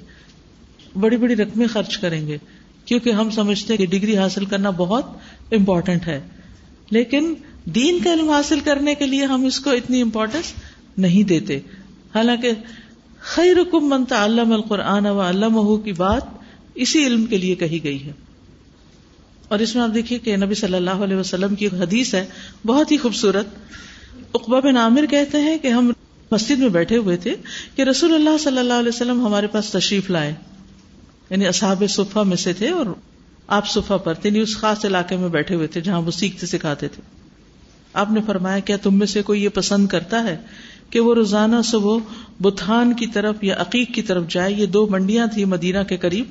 [1.01, 2.39] بڑی بڑی رقمیں خرچ کریں گے،
[2.85, 5.07] کیونکہ ہم سمجھتے ہیں کہ ڈگری حاصل کرنا بہت
[5.53, 6.21] امپورٹنٹ ہے۔
[6.91, 10.45] لیکن دین کا علم حاصل کرنے کے لیے ہم اس کو اتنی امپورٹینس
[10.99, 11.57] نہیں دیتے۔
[12.15, 12.51] حالانکہ
[13.21, 16.23] خیر حکم منتا القرآن و علامہ کی بات
[16.75, 18.13] اسی علم کے لیے کہی گئی ہے۔
[19.51, 22.27] اور اس میں آپ دیکھیے کہ نبی صلی اللہ علیہ وسلم کی حدیث ہے،
[22.67, 23.47] بہت ہی خوبصورت۔
[24.35, 25.93] اقبا بن عامر کہتے ہیں کہ ہم
[26.31, 27.35] مسجد میں بیٹھے ہوئے تھے
[27.75, 30.35] کہ رسول اللہ صلی اللہ علیہ وسلم ہمارے پاس تشریف لائے۔
[31.31, 32.87] یعنی اصحاب صفا میں سے تھے اور
[33.47, 36.47] آپ صفا پر تھے یعنی اس خاص علاقے میں بیٹھے ہوئے تھے جہاں وہ سیکھتے
[36.47, 37.03] سکھاتے تھے۔
[37.93, 40.37] آپ نے فرمایا، کیا تم میں سے کوئی یہ پسند کرتا ہے
[40.91, 41.99] کہ وہ روزانہ صبح
[42.41, 46.25] بتھان کی طرف یا عقیق کی طرف جائے؟ یہ دو منڈیاں تھی مدینہ کے قریب۔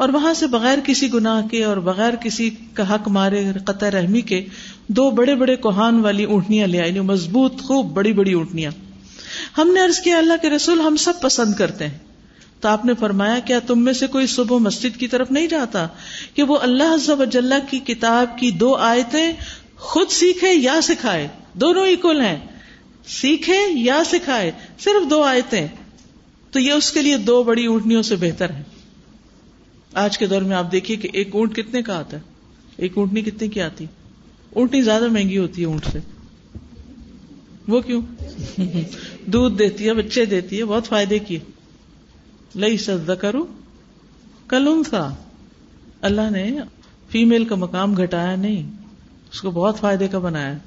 [0.00, 4.20] اور وہاں سے بغیر کسی گناہ کے اور بغیر کسی کا حق مارے قطع رحمی
[4.20, 4.46] کے
[4.88, 8.70] دو بڑے بڑے کوہان والی اونٹنیاں لے آئی یعنی مضبوط خوب بڑی بڑی اونٹنیاں۔
[9.58, 11.98] ہم نے ارض کیا، اللہ کے رسول ہم سب پسند کرتے ہیں۔
[12.60, 15.86] تو آپ نے فرمایا، کیا تم میں سے کوئی صبح مسجد کی طرف نہیں جاتا
[16.34, 19.32] کہ وہ اللہ عز و جل کی کتاب کی دو آیتیں
[19.76, 22.38] خود سیکھے یا سکھائے؟ دونوں اکول ہیں۔
[23.06, 25.66] سیکھے یا سکھائے، صرف دو آیتیں۔
[26.50, 28.79] تو یہ اس کے لیے دو بڑی اونٹنیوں سے بہتر ہے
[29.94, 32.22] آج کے دور میں آپ دیکھیے کہ ایک اونٹ کتنے کا آتا ہے؟
[32.76, 33.86] ایک اونٹنی کتنے کی آتی؟
[34.50, 35.98] اونٹنی زیادہ مہنگی ہوتی ہے اونٹ سے۔
[37.68, 38.02] وہ کیوں؟
[39.26, 41.38] دودھ دیتی ہے بچے دیتی ہے بہت فائدے کی۔
[42.56, 43.46] لئی سجدہ کرو
[44.48, 45.14] کلون تھا
[46.00, 46.58] اللہ نے
[47.08, 48.70] فیمل کا مقام گھٹایا نہیں
[49.32, 50.58] اس کو بہت فائدے کا بنایا۔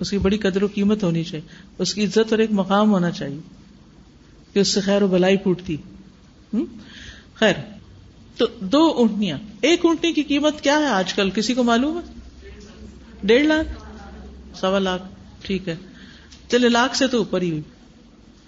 [0.00, 1.48] اس کی بڑی قدر و قیمت ہونی چاہیے۔
[1.78, 3.40] اس کی عزت اور ایک مقام ہونا چاہیے
[4.52, 5.76] کہ اس سے خیر و بلائی پھوٹتی۔
[7.34, 7.54] خیر۔
[8.40, 12.12] تو دو اونٹنیاں، ایک اونٹنی کی قیمت کیا ہے آج کل؟ کسی کو معلوم ہے؟
[13.22, 13.68] ڈیڑھ لاکھ،
[14.56, 15.02] سوا لاکھ،
[15.42, 15.76] ٹھیک ہے۔
[16.48, 17.60] چلے، لاکھ سے تو اوپر ہی۔ ہوئی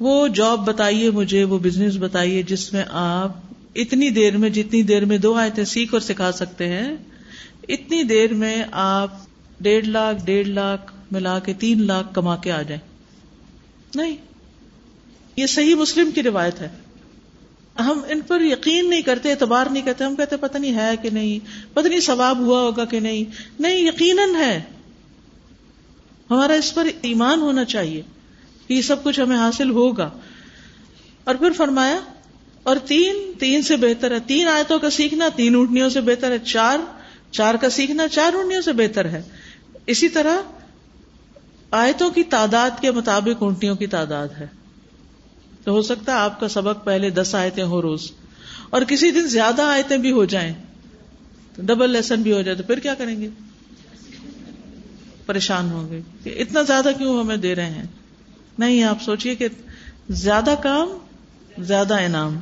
[0.01, 3.33] وہ جاب بتائیے مجھے، وہ بزنس بتائیے، جس میں آپ
[3.75, 6.97] اتنی دیر میں، جتنی دیر میں دو آئے سیکھ اور سکھا سکتے ہیں،
[7.69, 9.11] اتنی دیر میں آپ
[9.61, 12.89] ڈیڑھ لاکھ ڈیڑھ لاکھ ملا کے تین لاکھ کما کے آ جائیں۔
[13.95, 14.17] نہیں،
[15.37, 16.69] یہ صحیح مسلم کی روایت ہے۔
[17.81, 21.11] ہم ان پر یقین نہیں کرتے، اعتبار نہیں کرتے، ہم کہتے پتہ نہیں ہے کہ
[21.11, 23.25] نہیں، پتہ نہیں ثواب ہوا ہوگا کہ نہیں۔
[23.61, 24.63] نہیں، یقیناً ہے۔
[26.31, 28.03] ہمارا اس پر ایمان ہونا چاہیے
[28.67, 30.11] کہ یہ سب کچھ ہمیں حاصل ہوگا۔
[31.25, 31.99] اور پھر فرمایا،
[32.63, 36.39] اور تین تین سے بہتر ہے۔ تین آیتوں کا سیکھنا، تین اونٹنیوں سے بہتر ہے۔
[36.39, 36.79] چار
[37.31, 39.23] چار کا سیکھنا، چار اونٹنیوں سے بہتر ہے۔
[39.87, 40.37] اسی طرح
[41.71, 44.47] آیتوں کی تعداد کے مطابق اونٹنیوں کی تعداد ہے۔
[45.65, 48.13] تو ہو سکتا ہے آپ کا سبق پہلے دس آیتیں ہو روز
[48.71, 50.55] اور کسی دن زیادہ آیتیں بھی ہو جائیں
[51.57, 53.29] تو ڈبل لیسن بھی ہو جائے تو پھر کیا کریں گے؟
[55.27, 57.85] پریشان ہوں گے کہ اتنا زیادہ کیوں ہمیں دے رہے ہیں؟
[58.59, 59.49] نہیں، آپ سوچئے کہ
[60.11, 60.89] زیادہ کام،
[61.59, 62.39] زیادہ انعام۔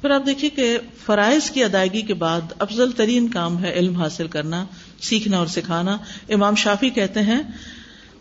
[0.00, 4.26] پھر آپ دیکھیے کہ فرائض کی ادائیگی کے بعد افضل ترین کام ہے علم حاصل
[4.26, 4.66] کرنا،
[5.02, 5.96] سیکھنا اور سکھانا۔
[6.28, 7.42] امام شافی کہتے ہیں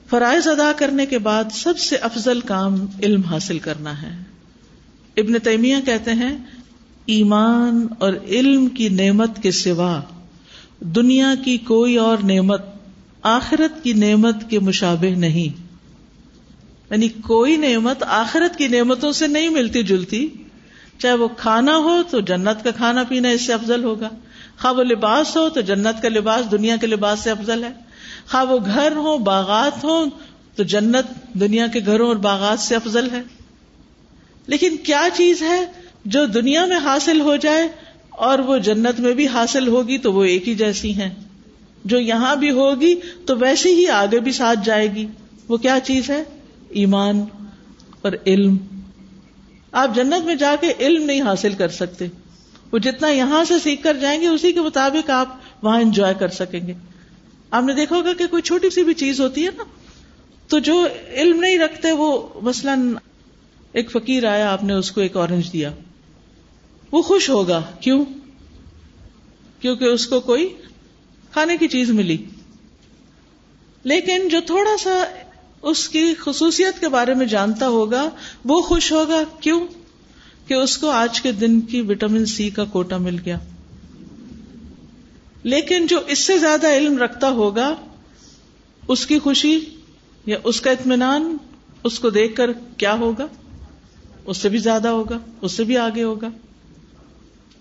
[0.10, 4.18] فرائض ادا کرنے کے بعد سب سے افضل کام علم حاصل کرنا ہے۔
[5.18, 6.38] ابن تیمیہ کہتے ہیں،
[7.06, 10.02] ایمان اور علم کی نعمت کے سوا
[10.80, 12.62] دنیا کی کوئی اور نعمت
[13.22, 15.62] آخرت کی نعمت کے مشابہ نہیں۔
[16.92, 20.28] یعنی کوئی نعمت آخرت کی نعمتوں سے نہیں ملتی جلتی۔
[20.98, 24.10] چاہے وہ کھانا ہو تو جنت کا کھانا پینا اس سے افضل ہوگا۔
[24.62, 27.85] خواہ وہ لباس ہو تو جنت کا لباس دنیا کے لباس سے افضل ہے۔
[28.32, 30.06] خواہ وہ گھر ہو باغات ہو
[30.56, 33.22] تو جنت دنیا کے گھروں اور باغات سے افضل ہے۔
[34.48, 35.66] لیکن کیا چیز ہے
[36.06, 37.68] جو دنیا میں حاصل ہو جائے
[38.10, 41.10] اور وہ جنت میں بھی حاصل ہوگی تو وہ ایک ہی جیسی ہیں؟
[41.86, 45.08] جو یہاں بھی ہوگی تو ویسے ہی آگے بھی ساتھ جائے گی۔
[45.48, 46.24] وہ کیا چیز ہے؟
[46.70, 47.26] ایمان
[48.02, 48.58] اور علم۔
[49.72, 52.08] آپ جنت میں جا کے علم نہیں حاصل کر سکتے۔
[52.72, 56.28] وہ جتنا یہاں سے سیکھ کر جائیں گے، اسی کے مطابق آپ وہاں انجوائے کر
[56.28, 56.74] سکیں گے۔
[57.56, 59.64] آپ نے دیکھا ہوگا کہ کوئی چھوٹی سی بھی چیز ہوتی ہے نا،
[60.48, 62.96] تو جو علم نہیں رکھتے وہ مثلاً
[63.72, 65.72] ایک فقیر آیا، آپ نے اس کو ایک اورنج دیا۔
[66.92, 68.06] وہ خوش ہوگا۔ کیوں؟
[69.60, 70.54] کیونکہ اس کو کوئی
[71.32, 72.18] کھانے کی چیز ملی۔
[73.84, 75.04] لیکن جو تھوڑا سا
[75.62, 78.10] اس کی خصوصیت کے بارے میں جانتا ہوگا،
[78.46, 79.68] وہ خوش ہوگا۔ کیوں؟
[80.48, 83.40] کہ اس کو آج کے دن کی وٹامن سی کا کوٹا مل گیا۔
[85.46, 87.76] لیکن جو اس سے زیادہ علم رکھتا ہوگا،
[88.88, 89.60] اس کی خوشی
[90.26, 91.38] یا اس کا اطمینان،
[91.84, 93.28] اس کو دیکھ کر کیا ہوگا؟
[94.26, 96.28] اس سے بھی زیادہ ہوگا، اس سے بھی آگے ہوگا۔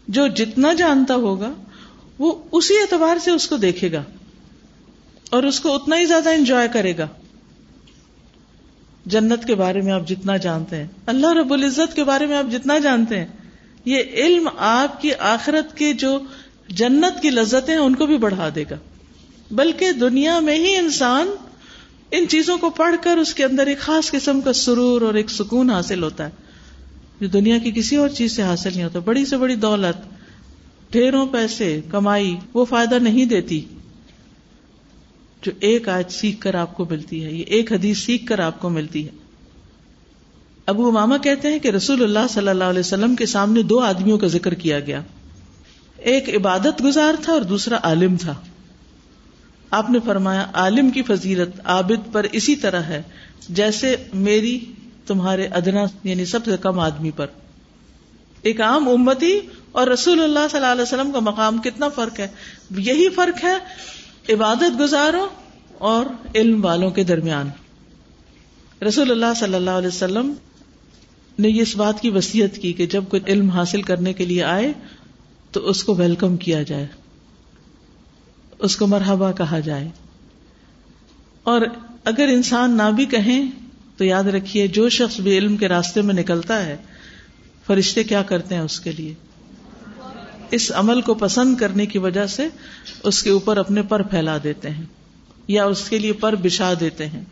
[0.09, 1.53] جو جتنا جانتا ہوگا،
[2.18, 4.03] وہ اسی اعتبار سے اس کو دیکھے گا
[5.31, 7.07] اور اس کو اتنا ہی زیادہ انجوائے کرے گا۔
[9.07, 12.53] جنت کے بارے میں آپ جتنا جانتے ہیں، اللہ رب العزت کے بارے میں آپ
[12.53, 13.27] جتنا جانتے ہیں،
[13.85, 16.18] یہ علم آپ کی آخرت کے جو
[16.68, 18.77] جنت کی لذتیں ان کو بھی بڑھا دے گا۔
[19.50, 21.29] بلکہ دنیا میں ہی انسان
[22.11, 25.31] ان چیزوں کو پڑھ کر اس کے اندر ایک خاص قسم کا سرور اور ایک
[25.31, 26.31] سکون حاصل ہوتا ہے۔
[27.20, 30.14] جو دنیا کی کسی اور چیز سے حاصل نہیں ہوتا۔ بڑی سے بڑی دولت،
[30.92, 33.61] ڈھیروں پیسے، کمائی، وہ فائدہ نہیں دیتی۔
[35.42, 38.61] جو ایک آج سیکھ کر آپ کو ملتی ہے، یہ ایک حدیث سیکھ کر آپ
[38.61, 39.11] کو ملتی ہے۔
[40.66, 44.18] ابو اماما کہتے ہیں کہ رسول اللہ صلی اللہ علیہ وسلم کے سامنے دو آدمیوں
[44.18, 45.03] کا ذکر کیا گیا۔
[46.04, 48.34] ایک عبادت گزار تھا اور دوسرا عالم تھا۔
[49.70, 53.02] آپ نے فرمایا، عالم کی فضیلت عابد پر اسی طرح ہے،
[53.48, 54.60] جیسے میری،
[55.06, 57.26] تمہارے ادنا یعنی سب سے کم آدمی پر۔
[58.42, 59.40] ایک عام امتی
[59.72, 62.28] اور رسول اللہ صلی اللہ علیہ وسلم کا مقام کتنا فرق ہے؟
[62.70, 63.56] یہی فرق ہے
[64.34, 65.28] عبادت گزاروں
[65.78, 67.50] اور علم والوں کے درمیان۔
[68.84, 70.32] رسول اللہ صلی اللہ علیہ وسلم
[71.38, 74.72] نے اس بات کی وسیعت کی کہ جب کوئی علم حاصل کرنے کے لیے آئے
[75.54, 76.86] تو اس کو ویلکم کیا جائے۔
[78.58, 79.88] اس کو مرحبا کہا جائے۔
[81.42, 81.60] اور
[82.04, 83.50] اگر انسان نہ بھی کہیں
[83.96, 86.76] تو یاد رکھیے، جو شخص بھی علم کے راستے میں نکلتا ہے،
[87.66, 89.14] فرشتے کیا کرتے ہیں اس کے لیے؟
[90.50, 92.48] اس عمل کو پسند کرنے کی وجہ سے
[93.02, 94.84] اس کے اوپر اپنے پر پھیلا دیتے ہیں،
[95.48, 97.24] یا اس کے لیے پر بچھا دیتے ہیں،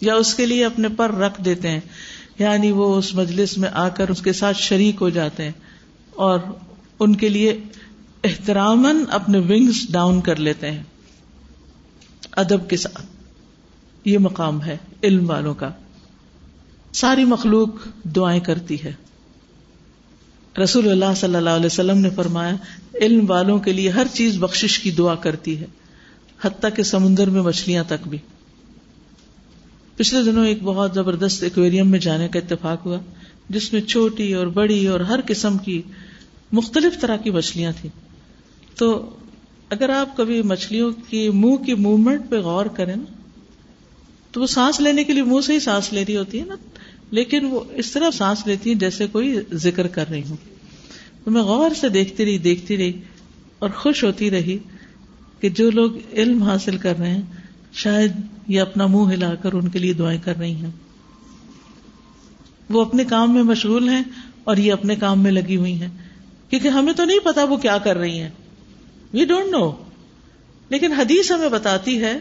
[0.00, 1.80] یا اس کے لیے اپنے پر رکھ دیتے ہیں۔
[2.38, 5.52] یعنی وہ اس مجلس میں آ کر اس کے ساتھ شریک ہو جاتے ہیں
[6.10, 6.38] اور
[7.02, 7.58] ان کے لیے
[8.24, 10.82] احترام اپنے ونگس ڈاؤن کر لیتے ہیں۔
[12.30, 13.06] ادب کے ساتھ۔
[14.04, 15.70] یہ مقام ہے علم والوں کا۔
[16.92, 17.68] ساری مخلوق
[18.04, 18.92] دعائیں کرتی ہے۔
[20.62, 22.56] رسول اللہ صلی اللہ علیہ وسلم نے فرمایا،
[22.94, 25.66] علم والوں کے لیے ہر چیز بخشش کی دعا کرتی ہے،
[26.42, 28.18] حتیٰ کہ سمندر میں مچھلیاں تک بھی۔
[29.96, 32.98] پچھلے دنوں ایک بہت زبردست ایکویریم میں جانے کا اتفاق ہوا،
[33.48, 35.82] جس میں چھوٹی اور بڑی اور ہر قسم کی
[36.52, 37.90] مختلف طرح کی مچھلیاں تھیں۔
[38.78, 39.10] تو
[39.70, 43.04] اگر آپ کبھی مچھلیوں کی منہ کی موومنٹ پہ غور کریں نا،
[44.32, 46.54] تو وہ سانس لینے کے لیے منہ سے ہی سانس لے رہی ہوتی ہے نا۔
[47.10, 50.36] لیکن وہ اس طرح سانس لیتی ہیں جیسے کوئی ذکر کر رہی ہوں۔
[51.24, 52.92] تو میں غور سے دیکھتی رہی دیکھتی رہی
[53.58, 54.58] اور خوش ہوتی رہی
[55.40, 57.22] کہ جو لوگ علم حاصل کر رہے ہیں،
[57.72, 58.12] شاید
[58.48, 60.70] یہ اپنا منہ ہلا کر ان کے لیے دعائیں کر رہی ہیں۔
[62.70, 64.02] وہ اپنے کام میں مشغول ہیں
[64.44, 65.88] اور یہ اپنے کام میں لگی ہوئی ہیں۔
[66.52, 68.28] کیونکہ ہمیں تو نہیں پتا وہ کیا کر رہی ہیں۔
[69.12, 69.70] وی ڈونٹ نو
[70.68, 72.18] لیکن حدیث ہمیں بتاتی ہے،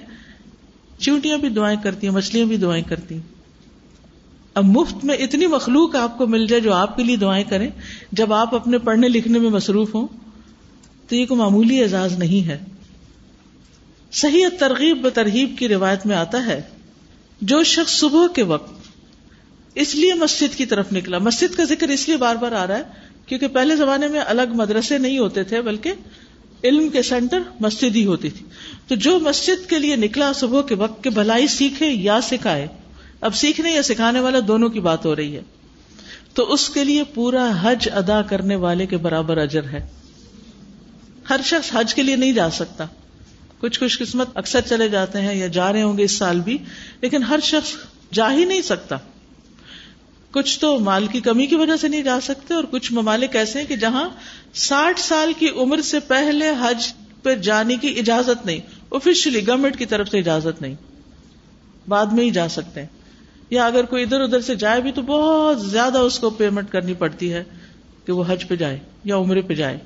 [1.00, 3.22] چونٹیاں بھی دعائیں کرتی ہیں، مچھلیاں بھی دعائیں کرتی ہیں۔
[4.54, 7.70] اب مفت میں اتنی مخلوق آپ کو مل جائے جو آپ کے لیے دعائیں کریں،
[8.12, 10.08] جب آپ اپنے پڑھنے لکھنے میں مصروف ہوں،
[11.08, 12.58] تو یہ کوئی معمولی اعزاز نہیں ہے۔
[14.12, 16.62] صحیح ترغیب ترغیب کی روایت میں آتا ہے،
[17.42, 18.74] جو شخص صبح کے وقت
[19.76, 22.78] اس لیے مسجد کی طرف نکلا، مسجد کا ذکر اس لیے بار بار آ رہا
[22.78, 25.94] ہے کیونکہ پہلے زمانے میں الگ مدرسے نہیں ہوتے تھے، بلکہ
[26.64, 28.46] علم کے سینٹر مسجد ہی ہوتی تھی۔
[28.88, 32.68] تو جو مسجد کے لیے نکلا صبح کے وقت کے بھلائی سیکھے یا سکھائے،
[33.22, 35.42] اب سیکھنے یا سکھانے والا دونوں کی بات ہو رہی ہے۔
[36.34, 39.88] تو اس کے لیے پورا حج ادا کرنے والے کے برابر اجر ہے۔
[41.30, 42.86] ہر شخص حج کے لیے نہیں جا سکتا۔
[43.60, 46.58] کچھ خوش قسمت اکثر چلے جاتے ہیں یا جا رہے ہوں گے اس سال بھی،
[47.02, 47.72] لیکن ہر شخص
[48.14, 48.98] جا ہی نہیں سکتا۔
[50.32, 53.60] کچھ تو مال کی کمی کی وجہ سے نہیں جا سکتے اور کچھ ممالک ایسے
[53.60, 54.10] ہیں کہ جہاں
[54.54, 58.60] ساٹھ سال کی عمر سے پہلے حج پہ جانے کی اجازت نہیں
[58.92, 60.76] آفیشلی گورنمنٹ کی طرف سے اجازت نہیں،
[61.88, 62.88] بعد میں ہی جا سکتے ہیں۔
[63.50, 66.94] یا اگر کوئی ادھر ادھر سے جائے بھی تو بہت زیادہ اس کو پیمنٹ کرنی
[66.94, 67.44] پڑتی ہے
[68.06, 69.80] کہ وہ حج پہ جائے یا عمرے پہ جائے۔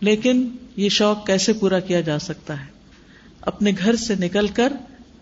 [0.00, 2.66] لیکن یہ شوق کیسے پورا کیا جا سکتا ہے؟
[3.40, 4.72] اپنے گھر سے نکل کر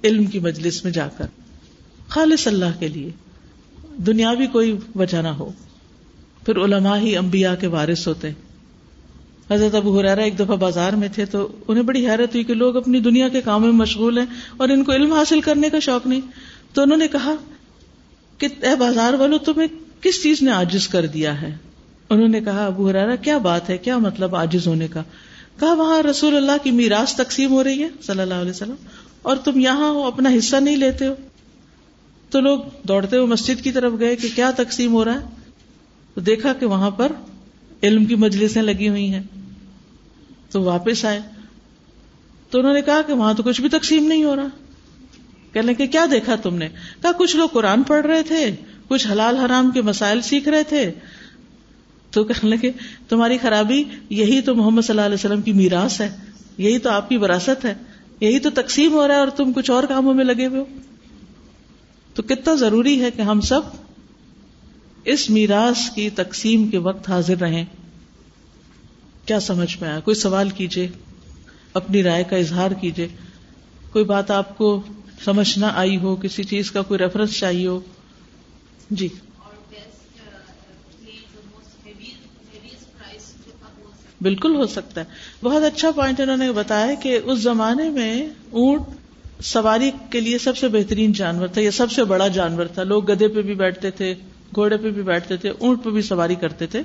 [0.04, 1.26] علم کی مجلس میں جا کر۔
[2.08, 3.10] خالص اللہ کے لیے۔
[4.06, 5.52] دنیاوی کوئی وجہ نہ ہو۔
[6.46, 8.30] پھر علماء ہی انبیاء کے وارث ہوتے۔
[9.50, 12.76] حضرت ابو حرارا ایک دفعہ بازار میں تھے تو انہیں بڑی حیرت ہوئی کہ لوگ
[12.76, 16.06] اپنی دنیا کے کام میں مشغول ہیں اور ان کو علم حاصل کرنے کا شوق
[16.06, 16.20] نہیں۔
[16.72, 17.34] تو انہوں نے کہا
[18.38, 19.68] کہ اے بازار والوں تمہیں
[20.00, 21.56] کس چیز نے آجز کر دیا ہے؟
[22.10, 25.02] انہوں نے کہا، ابو حرارا کیا بات ہے؟ کیا مطلب آجز ہونے کا؟
[25.60, 28.74] کہا، وہاں رسول اللہ کی میراث تقسیم ہو رہی ہے صلی اللہ علیہ وسلم،
[29.22, 31.14] اور تم یہاں ہو، اپنا حصہ نہیں لیتے ہو۔
[32.30, 35.24] تو لوگ دوڑتے ہوئے مسجد کی طرف گئے کہ کیا تقسیم ہو رہا ہے؟
[36.14, 37.12] تو دیکھا کہ وہاں پر
[37.82, 39.22] علم کی مجلسیں لگی ہوئی ہیں۔
[40.50, 41.20] تو واپس آئے۔
[42.50, 44.46] تو انہوں نے کہا کہ وہاں تو کچھ بھی تقسیم نہیں ہو رہا۔
[45.52, 46.68] کہنے کہ کیا دیکھا تم نے؟
[47.02, 48.50] کہا، کچھ لوگ قرآن پڑھ رہے تھے،
[48.88, 50.92] کچھ حلال حرام کے مسائل سیکھ رہے تھے۔
[52.10, 52.72] تو کہنے لگے،
[53.08, 56.16] تمہاری خرابی یہی تو محمد صلی اللہ علیہ وسلم کی میراث ہے،
[56.58, 57.74] یہی تو آپ کی وراثت ہے،
[58.20, 60.64] یہی تو تقسیم ہو رہا ہے اور تم کچھ اور کاموں میں لگے ہوئے ہو۔
[62.14, 63.60] تو کتنا ضروری ہے کہ ہم سب
[65.04, 67.64] اس میراث کی تقسیم کے وقت حاضر رہیں۔
[69.26, 70.88] کیا سمجھ میں آیا؟ کوئی سوال کیجیے
[71.74, 73.08] اپنی رائے کا اظہار کیجیے
[73.92, 74.82] کوئی بات آپ کو
[75.24, 77.80] سمجھ نہ آئی ہو، کسی چیز کا کوئی ریفرنس چاہیے ہو۔
[78.90, 79.08] جی۔
[84.20, 85.06] بالکل ہو سکتا ہے۔
[85.42, 88.80] بہت اچھا پوائنٹ انہوں نے بتایا کہ اس زمانے میں اونٹ
[89.42, 93.10] سواری کے لیے سب سے بہترین جانور تھا یا سب سے بڑا جانور تھا۔ لوگ
[93.10, 94.14] گدے پہ بھی بیٹھتے تھے،
[94.54, 96.82] گھوڑے پہ بھی بیٹھتے تھے، اونٹ پہ بھی سواری کرتے تھے۔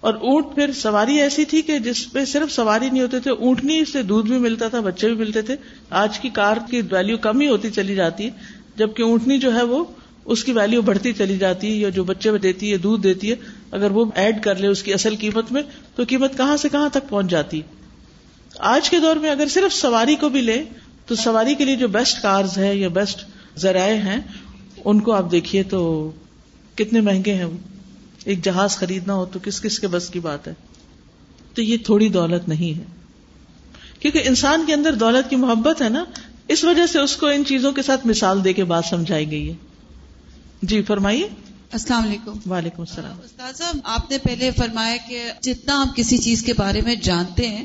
[0.00, 3.84] اور اونٹ پھر سواری ایسی تھی کہ جس پہ صرف سواری نہیں ہوتے تھے اونٹنی
[3.84, 5.56] سے دودھ بھی ملتا تھا، بچے بھی ملتے تھے۔
[5.90, 8.30] آج کی کار کی ویلو کم ہی ہوتی چلی جاتی،
[8.76, 9.84] جبکہ اونٹنی جو ہے وہ،
[10.24, 13.36] اس کی ویلو بڑھتی چلی جاتی ہے یا جو بچے دیتی ہے، دودھ دیتی ہے،
[13.70, 15.62] اگر وہ ایڈ کر لے اس کی اصل قیمت میں،
[15.94, 17.60] تو قیمت کہاں سے کہاں تک پہنچ جاتی۔
[18.58, 20.64] آج کے دور میں اگر صرف سواری کو بھی لے
[21.12, 23.24] تو سواری کے لیے جو بیسٹ کارز ہے یا بیسٹ
[23.56, 24.20] ذرائع ہیں
[24.84, 26.10] ان کو آپ دیکھیے تو
[26.74, 27.56] کتنے مہنگے ہیں۔ وہ
[28.24, 30.54] ایک جہاز خریدنا ہو تو کس کس کے بس کی بات ہے؟
[31.54, 32.84] تو یہ تھوڑی دولت نہیں ہے۔
[33.98, 36.04] کیونکہ انسان کے اندر دولت کی محبت ہے نا
[36.48, 39.48] اس وجہ سے اس کو ان چیزوں کے ساتھ مثال دے کے بات سمجھائی گئی
[39.48, 39.54] ہے۔
[40.62, 41.28] جی فرمائیے۔
[41.72, 46.52] السلام علیکم۔ وعلیکم السلام۔ استاذ آپ نے پہلے فرمایا کہ جتنا ہم کسی چیز کے
[46.52, 47.64] بارے میں جانتے ہیں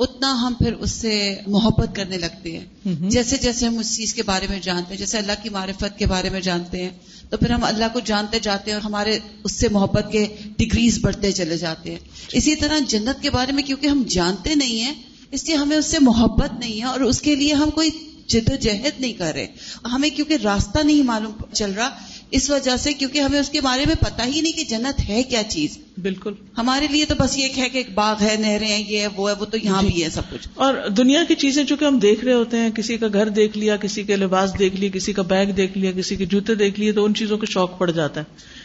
[0.00, 2.66] اتنا ہم پھر اس سے محبت کرنے لگتے ہیں۔
[3.10, 6.06] جیسے جیسے ہم اس چیز کے بارے میں جانتے ہیں جیسے اللہ کی معرفت کے
[6.06, 6.90] بارے میں جانتے ہیں
[7.30, 10.26] تو پھر ہم اللہ کو جانتے جاتے ہیں اور ہمارے اس سے محبت کے
[10.58, 11.98] ڈگریز بڑھتے چلے جاتے ہیں۔
[12.32, 14.94] اسی طرح جنت کے بارے میں کیونکہ ہم جانتے نہیں ہیں
[15.30, 17.90] اس لیے ہمیں اس سے محبت نہیں ہے اور اس کے لیے ہم کوئی
[18.26, 19.46] جد و جہد نہیں کر رہے۔
[19.84, 21.90] ہمیں کیونکہ راستہ نہیں معلوم چل رہا
[22.30, 25.22] اس وجہ سے کیونکہ ہمیں اس کے بارے میں پتا ہی نہیں کہ جنت ہے
[25.22, 28.84] کیا چیز۔ بالکل۔ ہمارے لیے تو بس یہ ہے کہ ایک باغ ہے نہریں ہیں
[28.88, 31.64] یہ ہے وہ ہے وہ تو یہاں بھی ہے سب کچھ۔ اور دنیا کی چیزیں
[31.64, 34.76] چونکہ ہم دیکھ رہے ہوتے ہیں کسی کا گھر دیکھ لیا کسی کے لباس دیکھ
[34.76, 37.46] لیا کسی کا بیگ دیکھ لیا کسی کے جوتے دیکھ لیے تو ان چیزوں کا
[37.50, 38.24] شوق پڑ جاتا ہے۔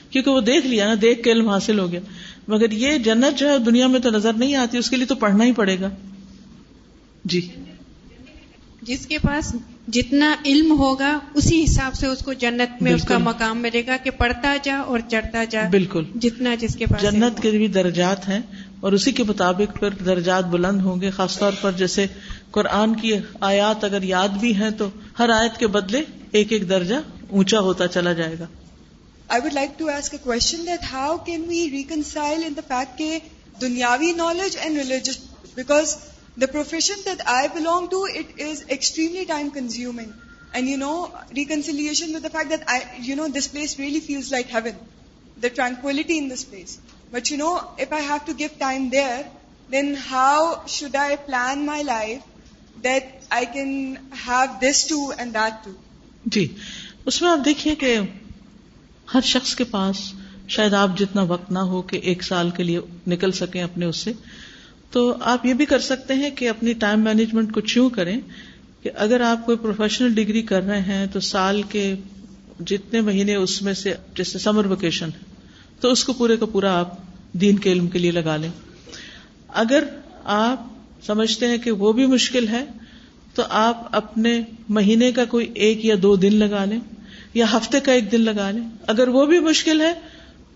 [0.10, 2.00] کیونکہ وہ دیکھ لیا نا دیکھ کے علم حاصل ہو گیا۔
[2.48, 5.16] مگر یہ جنت جو ہے دنیا میں تو نظر نہیں آتی اس کے لیے تو
[5.16, 5.90] پڑھنا ہی پڑے گا۔
[7.26, 7.48] جی۔
[8.82, 9.56] جس کے پاس
[9.88, 13.98] جتنا علم ہوگا اسی حساب سے اس کو جنت میں اس کا مقام ملے گا
[13.98, 18.30] کہ پڑھتا جا اور چڑھتا جا بالکل۔ جتنا جس کے پاس جنت کے بھی درجات
[18.30, 18.42] ہیں
[18.80, 22.06] اور اسی کے مطابق پھر درجات بلند ہوں گے خاص طور پر جیسے
[22.52, 26.96] قرآن کی آیات اگر یاد بھی ہیں تو ہر آیت کے بدلے ایک ایک درجہ
[27.30, 28.46] اونچا ہوتا چلا جائے گا۔
[29.28, 32.98] I would like to ask a question that how can we reconcile in the fact
[32.98, 33.20] کہ
[33.62, 35.18] دنیاوی knowledge and religious
[35.56, 35.96] because
[36.38, 40.12] the profession that I belong to it is extremely time consuming
[40.52, 40.94] and you know
[41.36, 44.84] reconciliation with the fact that you know this place really feels like heaven
[45.44, 46.78] the tranquillity in this place
[47.12, 49.22] but you know if I have to give time there
[49.70, 53.96] then how should I plan my life that I can
[54.28, 55.72] have this too and that too
[56.26, 56.48] جی
[57.06, 57.98] اس میں آپ دیکھیے کہ
[59.14, 59.98] ہر شخص کے پاس
[60.48, 63.98] شاید آپ جتنا وقت نہ ہو کہ ایک سال کے لیے نکل سکیں اپنے اس
[63.98, 64.12] سے
[64.92, 68.22] تو آپ یہ بھی کر سکتے ہیں کہ اپنی ٹائم مینجمنٹ کو یوں کریں
[68.84, 71.96] کہ اگر آپ کوئی پروفیشنل ڈگری کر رہے ہیں تو سال کے
[72.66, 75.10] جتنے مہینے اس میں سے جیسے سمر ویکیشن
[75.80, 76.94] تو اس کو پورے کا پورا آپ
[77.34, 78.50] دین کے علم کے لیے لگا لیں۔
[79.48, 79.84] اگر
[80.24, 80.64] آپ
[81.06, 82.66] سمجھتے ہیں کہ وہ بھی مشکل ہے،
[83.34, 86.80] تو آپ اپنے مہینے کا کوئی ایک یا دو دن لگا لیں
[87.34, 89.94] یا ہفتے کا ایک دن لگا لیں۔ اگر وہ بھی مشکل ہے،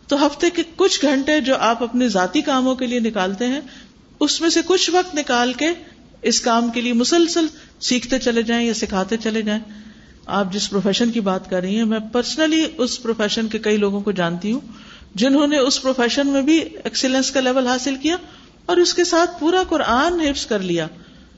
[0.07, 3.61] تو ہفتے کے کچھ گھنٹے جو آپ اپنے ذاتی کاموں کے لیے نکالتے ہیں
[4.19, 5.67] اس میں سے کچھ وقت نکال کے
[6.21, 7.45] اس کام کے لیے مسلسل
[7.79, 9.61] سیکھتے چلے جائیں یا سکھاتے چلے جائیں۔
[10.25, 14.01] آپ جس پروفیشن کی بات کر رہی ہیں، میں پرسنلی اس پروفیشن کے کئی لوگوں
[14.01, 14.59] کو جانتی ہوں
[15.15, 18.15] جنہوں نے اس پروفیشن میں بھی ایکسیلنس کا لیول حاصل کیا
[18.65, 20.87] اور اس کے ساتھ پورا قرآن حفظ کر لیا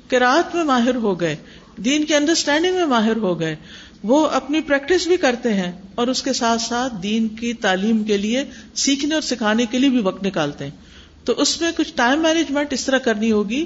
[0.07, 1.35] کہ رات میں ماہر ہو گئے،
[1.77, 3.55] دین کے انڈرسٹینڈنگ میں ماہر ہو گئے۔
[4.03, 8.17] وہ اپنی پریکٹس بھی کرتے ہیں اور اس کے ساتھ ساتھ دین کی تعلیم کے
[8.17, 8.43] لیے،
[8.75, 10.90] سیکھنے اور سکھانے کے لیے بھی وقت نکالتے ہیں۔
[11.25, 13.65] تو اس میں کچھ ٹائم مینجمنٹ اس طرح کرنی ہوگی۔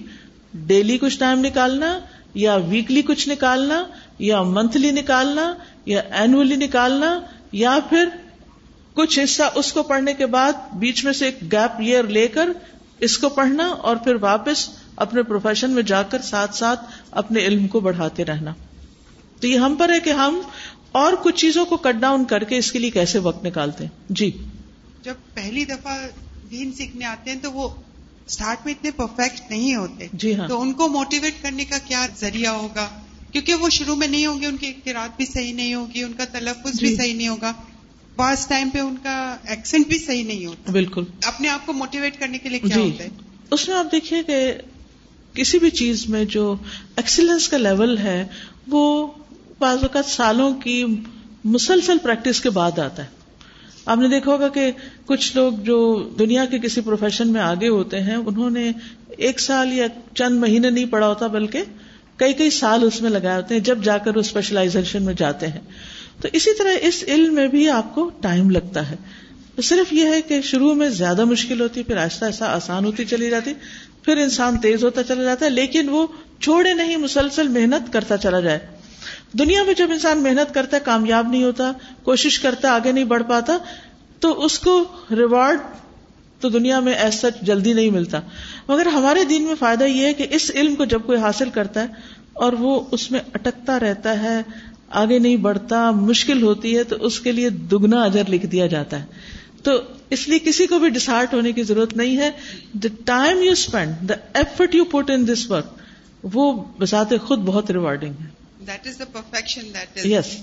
[0.54, 2.00] ڈیلی کچھ ٹائم نکالنا
[2.34, 3.86] یا ویکلی کچھ نکالنا
[4.20, 7.20] یا منتھلی نکالنا یا اینولی نکالنا
[7.52, 8.10] یا پھر
[8.94, 12.50] کچھ حصہ اس کو پڑھنے کے بعد بیچ میں سے ایک گیپ ایئر لے کر
[13.00, 16.80] اس کو پڑھنا اور پھر واپس اپنے پروفیشن میں جا کر ساتھ ساتھ
[17.12, 18.54] اپنے علم کو بڑھاتے رہنا۔
[19.39, 20.41] تو یہ ہم پر ہے کہ ہم
[20.91, 23.91] اور کچھ چیزوں کو کٹ ڈاؤن کر کے اس کے لیے کیسے وقت نکالتے ہیں۔
[24.10, 24.38] جی۔
[25.02, 25.98] جب پہلی دفعہ
[26.51, 27.69] دین سیکھنے آتے ہیں تو وہ
[28.27, 32.08] اسٹارٹ میں اتنے پرفیکٹ نہیں ہوتے۔ جی ہاں۔ تو ان کو موٹیویٹ کرنے کا کیا
[32.19, 32.89] ذریعہ ہوگا؟
[33.31, 36.13] کیونکہ وہ شروع میں نہیں ہوں گے ان کی اختیارات بھی صحیح نہیں ہوگی ان
[36.13, 37.53] کا تلفظ بھی جی۔ صحیح نہیں ہوگا۔
[38.15, 42.19] بعض ٹائم پہ ان کا ایکسنٹ بھی صحیح نہیں ہوتا۔ بالکل۔ اپنے آپ کو موٹیویٹ
[42.19, 43.10] کرنے کے لیے کیا جی۔ ہوتا ہے؟
[43.51, 44.53] اس میں آپ دیکھیے کہ
[45.34, 46.55] کسی بھی چیز میں جو
[46.95, 48.27] ایکسیلنس کا لیول ہے
[48.67, 49.08] وہ
[49.60, 50.84] بعض اوقات سالوں کی
[51.43, 53.25] مسلسل پریکٹس کے بعد آتا ہے۔
[53.86, 54.71] آپ نے دیکھا ہوگا کہ
[55.06, 58.71] کچھ لوگ جو دنیا کے کسی پروفیشن میں آگے ہوتے ہیں، انہوں نے
[59.08, 61.62] ایک سال یا چند مہینے نہیں پڑھا ہوتا، بلکہ
[62.17, 65.48] کئی کئی سال اس میں لگائے ہوتے ہیں جب جا کر وہ اسپیشلائزیشن میں جاتے
[65.48, 65.60] ہیں۔
[66.21, 68.96] تو اسی طرح اس علم میں بھی آپ کو ٹائم لگتا ہے۔
[69.63, 73.29] صرف یہ ہے کہ شروع میں زیادہ مشکل ہوتی، پھر آہستہ آہستہ آسان ہوتی چلی
[73.29, 73.54] جاتی،
[74.04, 76.08] پھر انسان تیز ہوتا چلا جاتا ہے، لیکن وہ
[76.40, 78.60] چھوڑے نہیں، مسلسل محنت کرتا چلا جائے۔
[79.34, 81.71] دنیا میں جب انسان محنت کرتا ہے، کامیاب نہیں ہوتا،
[82.04, 83.58] کوشش کرتا آگے نہیں بڑھ پاتا،
[84.19, 85.60] تو اس کو ریوارڈ
[86.40, 88.19] تو دنیا میں ایسا جلدی نہیں ملتا۔
[88.67, 91.82] مگر ہمارے دین میں فائدہ یہ ہے کہ اس علم کو جب کوئی حاصل کرتا
[91.82, 91.88] ہے
[92.34, 94.42] اور وہ اس میں اٹکتا رہتا ہے،
[94.90, 99.00] آگے نہیں بڑھتا، مشکل ہوتی ہے، تو اس کے لیے دگنا اجر لکھ دیا جاتا
[99.00, 99.06] ہے۔
[99.63, 99.71] تو
[100.10, 102.32] اس لیے کسی کو بھی ڈسہارٹ ہونے کی ضرورت نہیں ہے۔
[102.73, 105.65] The time you spend the effort you put in this work
[106.34, 108.35] وہ بسات خود بہت ریوارڈنگ ہے۔
[108.68, 109.62] دیٹ از دا پرفیکشن
[110.12, 110.38] یس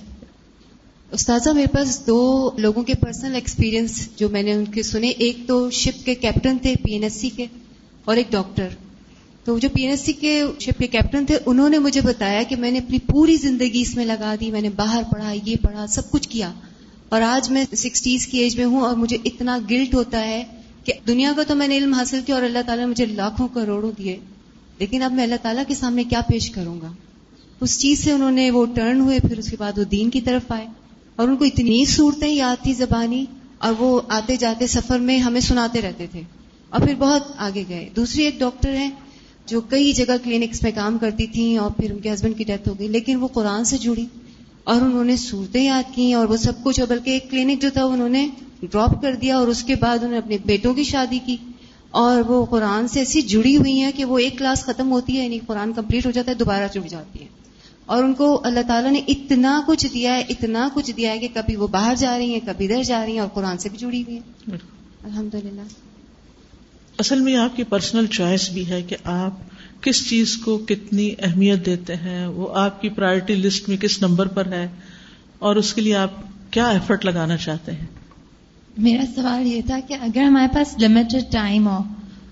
[1.10, 5.38] استاذہ میرے پاس دو لوگوں کے پرسنل ایکسپیرینس جو میں نے ان کے سنے۔ ایک
[5.46, 7.46] تو شپ کے کیپٹن تھے پی این ایس سی کے
[8.04, 8.68] اور ایک ڈاکٹر
[9.44, 12.42] تو جو پی این ایس سی کے شپ کے کیپٹن تھے انہوں نے مجھے بتایا
[12.42, 15.56] کہ میں نے اپنی پوری زندگی اس میں لگا دی۔ میں نے باہر پڑھا یہ
[15.62, 16.52] پڑھا سب کچھ کیا۔
[17.08, 20.44] اور آج میں سکسٹیز کی ایج میں ہوں اور مجھے اتنا گلٹ ہوتا ہے
[20.84, 23.48] کہ دنیا کا تو میں نے علم حاصل کیا اور اللہ تعالیٰ نے مجھے لاکھوں
[23.48, 24.16] کروڑوں دیے۔
[24.78, 26.92] لیکن اب میں اللہ تعالیٰ کے سامنے کیا پیش کروں گا؟
[27.62, 30.20] اس چیز سے انہوں نے وہ ٹرن ہوئے، پھر اس کے بعد وہ دین کی
[30.20, 30.66] طرف آئے۔
[31.16, 33.24] اور ان کو اتنی صورتیں یاد تھی زبانی،
[33.58, 36.22] اور وہ آتے جاتے سفر میں ہمیں سناتے رہتے تھے۔
[36.70, 38.90] اور پھر بہت آگے گئے۔ دوسری ایک ڈاکٹر ہیں
[39.46, 42.68] جو کئی جگہ کلینکس میں کام کرتی تھیں، اور پھر ان کے ہسبینڈ کی ڈیتھ
[42.68, 44.06] ہو گئی، لیکن وہ قرآن سے جڑی۔
[44.64, 47.84] اور انہوں نے صورتیں یاد کی اور وہ سب کچھ بلکہ ایک کلینک جو تھا،
[47.84, 48.28] انہوں نے
[48.60, 51.36] ڈراپ کر دیا، اور اس کے بعد انہوں نے اپنے بیٹوں کی شادی کی۔
[51.90, 55.24] اور وہ قرآن سے ایسی جڑی ہوئی ہیں کہ وہ ایک کلاس ختم ہوتی ہے
[55.24, 57.26] یعنی قرآن کمپلیٹ ہو جاتا ہے، دوبارہ جڑ جاتی ہے۔
[57.86, 61.28] اور ان کو اللہ تعالیٰ نے اتنا کچھ دیا ہے اتنا کچھ دیا ہے کہ
[61.34, 63.78] کبھی وہ باہر جا رہی ہیں کبھی ادھر جا رہی ہیں اور قرآن سے بھی
[63.78, 64.56] جڑی ہوئی ہیں۔
[65.04, 65.60] الحمد للہ
[66.98, 69.30] اصل میں آپ کی پرسنل چوائس بھی ہے کہ آپ
[69.82, 74.26] کس چیز کو کتنی اہمیت دیتے ہیں وہ آپ کی پرائرٹی لسٹ میں کس نمبر
[74.26, 74.68] پر ہے
[75.38, 76.10] اور اس کے لیے آپ
[76.50, 77.86] کیا ایفرٹ لگانا چاہتے ہیں؟
[78.78, 81.78] میرا سوال یہ تھا کہ اگر ہمارے پاس لمیٹڈ ٹائم ہو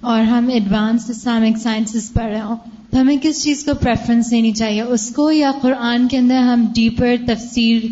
[0.00, 2.56] اور ہم ایڈوانس اسلامک سائنسز پڑھ رہے ہوں
[2.90, 6.66] تو ہمیں کس چیز کو پریفرنس دینی چاہیے؟ اس کو یا قرآن کے اندر ہم
[6.74, 7.82] ڈیپر تفسیر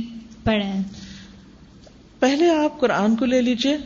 [0.44, 0.82] پڑھیں؟
[2.18, 3.76] پہلے آپ قرآن کو لے لیجیے،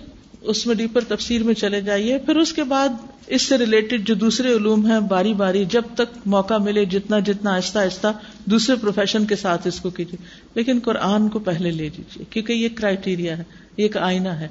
[0.41, 2.89] اس میں ڈیپر تفسیر میں چلے جائیے، پھر اس کے بعد
[3.27, 7.55] اس سے ریلیٹڈ جو دوسرے علوم ہیں، باری باری جب تک موقع ملے، جتنا جتنا
[7.55, 8.07] آہستہ آہستہ
[8.45, 12.69] دوسرے پروفیشن کے ساتھ اس کو کیجیے لیکن قرآن کو پہلے لے لیجیے کیونکہ یہ
[12.75, 13.43] کرائٹیریا ہے،
[13.77, 14.49] یہ ایک آئینہ ہے۔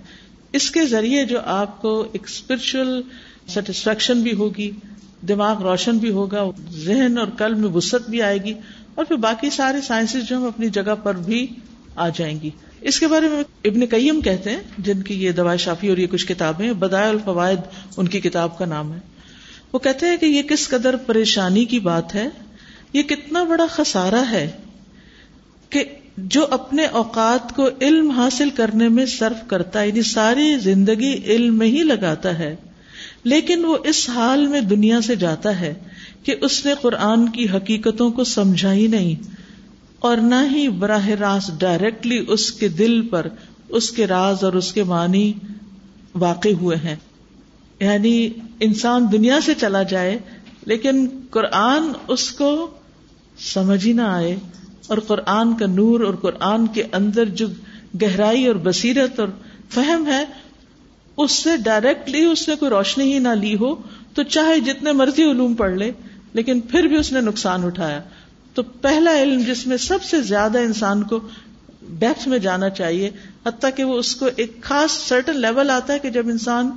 [0.53, 3.01] اس کے ذریعے جو آپ کو ایک اسپرچل
[3.47, 4.72] سیٹسفیکشن بھی ہوگی
[5.28, 8.53] دماغ روشن بھی ہوگا، ذہن اور کل میں وسط بھی آئے گی،
[8.95, 11.47] اور پھر باقی سارے سائنس جو ہم اپنی جگہ پر بھی
[11.95, 12.49] آ جائیں گی۔
[12.82, 16.07] اس کے بارے میں ابن قیم کہتے ہیں، جن کی یہ دوا شافی اور یہ
[16.07, 17.59] کچھ کتابیں بدائے الفوائد
[17.97, 18.99] ان کی کتاب کا نام ہے۔
[19.74, 22.28] وہ کہتے ہیں کہ یہ کس قدر پریشانی کی بات ہے،
[22.93, 24.51] یہ کتنا بڑا خسارہ ہے
[25.69, 25.84] کہ
[26.17, 31.57] جو اپنے اوقات کو علم حاصل کرنے میں صرف کرتا ہے یعنی ساری زندگی علم
[31.57, 32.55] میں ہی لگاتا ہے۔
[33.24, 35.74] لیکن وہ اس حال میں دنیا سے جاتا ہے
[36.24, 39.15] کہ اس نے قرآن کی حقیقتوں کو سمجھا ہی نہیں
[39.99, 43.28] اور نہ ہی براہ راست ڈائریکٹلی اس کے دل پر
[43.69, 45.34] اس کے راز اور اس کے معنی
[46.15, 46.95] واقع ہوئے ہیں۔
[47.80, 50.19] یعنی انسان دنیا سے چلا جائے
[50.65, 52.67] لیکن قرآن اس کو
[53.39, 54.36] سمجھ ہی نہ آئے
[54.88, 57.47] اور قرآن کا نور اور قرآن کے اندر جو
[58.01, 59.28] گہرائی اور بصیرت اور
[59.69, 60.26] فہم ہے
[61.18, 63.76] اس سے ڈائریکٹلی اس نے کوئی روشنی ہی نہ لی ہو،
[64.14, 65.91] تو چاہے جتنے مرضی علوم پڑھ لے،
[66.34, 68.01] لیکن پھر بھی اس نے نقصان اٹھایا۔
[68.53, 71.20] تو پہلا علم جس میں سب سے زیادہ انسان کو
[71.99, 73.09] ڈیپتھ میں جانا چاہیے،
[73.45, 76.72] حتیٰ کہ وہ اس کو ایک خاص سرٹن لیول آتا ہے کہ جب انسان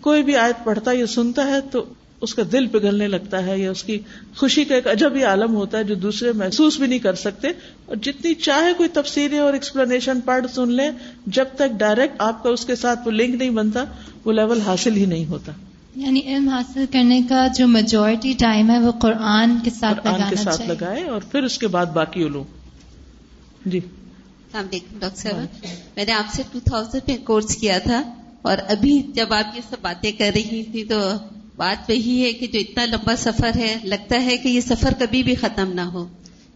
[0.00, 1.84] کوئی بھی آیت پڑھتا یا سنتا ہے، تو
[2.22, 3.98] اس کا دل پگھلنے لگتا ہے یا اس کی
[4.36, 7.48] خوشی کا ایک عجب ہی عالم ہوتا ہے جو دوسرے محسوس بھی نہیں کر سکتے۔
[7.86, 10.90] اور جتنی چاہے کوئی تفصیلیں اور ایکسپلینیشن پڑھ سن لیں
[11.26, 13.84] جب تک ڈائریکٹ آپ کا اس کے ساتھ وہ لنک نہیں بنتا
[14.24, 15.52] وہ لیول حاصل ہی نہیں ہوتا۔
[15.96, 20.36] یعنی علم حاصل کرنے کا جو میجورٹی ٹائم ہے وہ قرآن کے ساتھ قرآن کے
[20.36, 22.44] ساتھ لگائے اور پھر اس کے بعد باقی علوم۔
[23.66, 25.66] جی۔ السلام علیکم ڈاکٹر صاحب
[25.96, 28.02] میں نے آپ سے ٹو تھاؤزینڈ میں کورس کیا تھا
[28.42, 31.12] اور ابھی جب آپ یہ سب باتیں کر رہی تھی تو
[31.56, 35.22] بات وہی ہے کہ جو اتنا لمبا سفر ہے لگتا ہے کہ یہ سفر کبھی
[35.22, 36.06] بھی ختم نہ ہو۔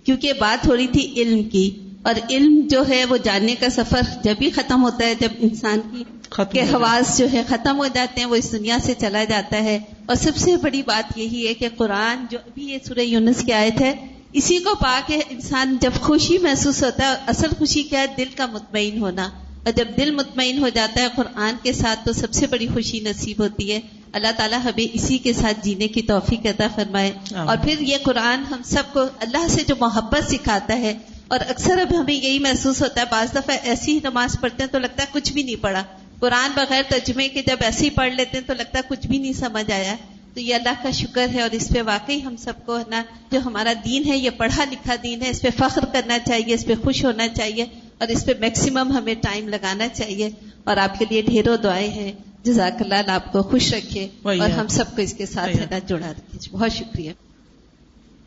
[0.05, 1.71] کیونکہ بات ہو رہی تھی علم کی
[2.03, 5.81] اور علم جو ہے وہ جاننے کا سفر جب ہی ختم ہوتا ہے جب انسان
[5.91, 6.05] کی
[6.53, 9.79] کے حواس جو ہے ختم ہو جاتے ہیں وہ اس دنیا سے چلا جاتا ہے۔
[10.07, 13.53] اور سب سے بڑی بات یہی ہے کہ قرآن جو ابھی یہ سورہ یونس کی
[13.53, 13.95] آیت ہے
[14.33, 18.29] اسی کو پا کے انسان جب خوشی محسوس ہوتا ہے اصل خوشی کیا ہے؟ دل
[18.37, 19.31] کا مطمئن ہونا۔
[19.65, 23.01] اور جب دل مطمئن ہو جاتا ہے قرآن کے ساتھ تو سب سے بڑی خوشی
[23.01, 23.81] نصیب ہوتی ہے۔
[24.17, 28.43] اللہ تعالیٰ ہمیں اسی کے ساتھ جینے کی توفیق عطا فرمائے۔ اور پھر یہ قرآن
[28.51, 30.99] ہم سب کو اللہ سے جو محبت سکھاتا ہے
[31.29, 34.71] اور اکثر اب ہمیں یہی محسوس ہوتا ہے بعض دفعہ ایسی ہی نماز پڑھتے ہیں
[34.71, 35.83] تو لگتا ہے کچھ بھی نہیں پڑھا۔
[36.21, 39.19] قرآن بغیر ترجمے کے جب ایسے ہی پڑھ لیتے ہیں تو لگتا ہے کچھ بھی
[39.19, 39.95] نہیں سمجھ آیا۔
[40.35, 43.41] تو یہ اللہ کا شکر ہے اور اس پہ واقعی ہم سب کو نا جو
[43.45, 46.73] ہمارا دین ہے یہ پڑھا لکھا دین ہے اس پہ فخر کرنا چاہیے اس پہ
[46.85, 47.65] خوش ہونا چاہیے
[47.99, 50.31] اور اس پہ میکسیمم ہمیں ٹائم لگانا چاہیے۔
[50.65, 52.13] اور آپ کے لیے ڈھیروں دعائیں ہیں۔
[52.47, 55.79] جزاک اللہ آپ کو خوش رکھے اور ہم سب کو اس کے ساتھ ہے۔ نا
[55.79, 57.11] جڑا رکھے بہت شکریہ۔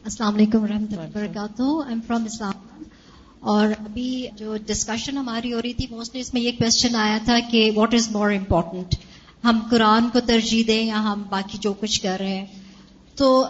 [0.03, 2.51] السلام علیکم و رحمۃ اللہ وبرکاتہ۔
[3.39, 7.39] اور ابھی جو ڈسکشن ہماری ہو رہی تھی موسٹلی اس میں یہ کوشچن آیا تھا
[7.51, 8.95] کہ واٹ از مور امپورٹنٹ
[9.43, 12.45] ہم قرآن کو ترجیح دیں یا ہم باقی جو کچھ کر رہے ہیں؟
[13.15, 13.45] تو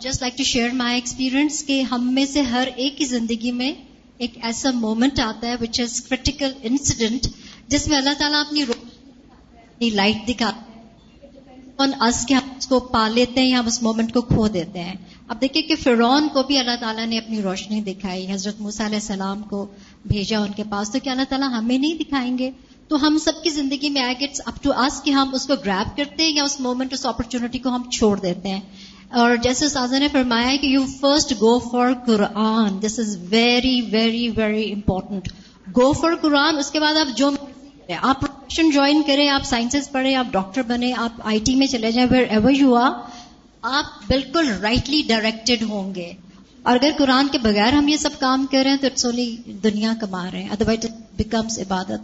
[0.00, 3.72] just like to share my experience کہ ہم میں سے ہر ایک کی زندگی میں
[4.18, 7.26] ایک ایسا مومنٹ آتا ہے وچ از کریٹیکل انسیڈنٹ
[7.68, 8.64] جس میں اللہ تعالیٰ اپنی
[9.76, 13.82] اپنی لائٹ دکھاتے ہیں اس کے ہم اس کو پا لیتے ہیں یا ہم اس
[13.82, 14.94] مومنٹ کو کھو دیتے ہیں۔
[15.28, 18.96] اب دیکھیں کہ فرعون کو بھی اللہ تعالیٰ نے اپنی روشنی دکھائی، حضرت موسیٰ علیہ
[18.96, 19.66] السلام کو
[20.06, 22.50] بھیجا ان کے پاس۔ تو کیا اللہ تعالیٰ ہمیں نہیں دکھائیں گے؟
[22.88, 25.54] تو ہم سب کی زندگی میں آئے گیٹس اپ ٹو آس کہ ہم اس کو
[25.64, 28.60] گریب کرتے ہیں یا اس مومنٹ اس اپرچونٹی کو ہم چھوڑ دیتے ہیں۔
[29.10, 34.28] اور جیسے سازا نے فرمایا کہ you first go for Quran this is very very
[34.28, 35.28] very important
[35.76, 37.30] go for Quran اس کے بعد آپ جو
[38.02, 41.92] آپ پروفیشن جوائن کریں، آپ سائنسز پڑھیں، آپ ڈاکٹر بنے آپ آئی ٹی میں چلے
[41.92, 42.90] جائیں ویئر ایور یو آر
[43.62, 46.12] آپ بالکل رائٹلی ڈائریکٹڈ ہوں گے۔
[46.62, 49.36] اور اگر قرآن کے بغیر ہم یہ سب کام کر رہے ہیں، تو اٹس اونلی
[49.46, 52.00] دنیا کما رہے ہیں۔ ادروائز اٹ بیکمس عبادت۔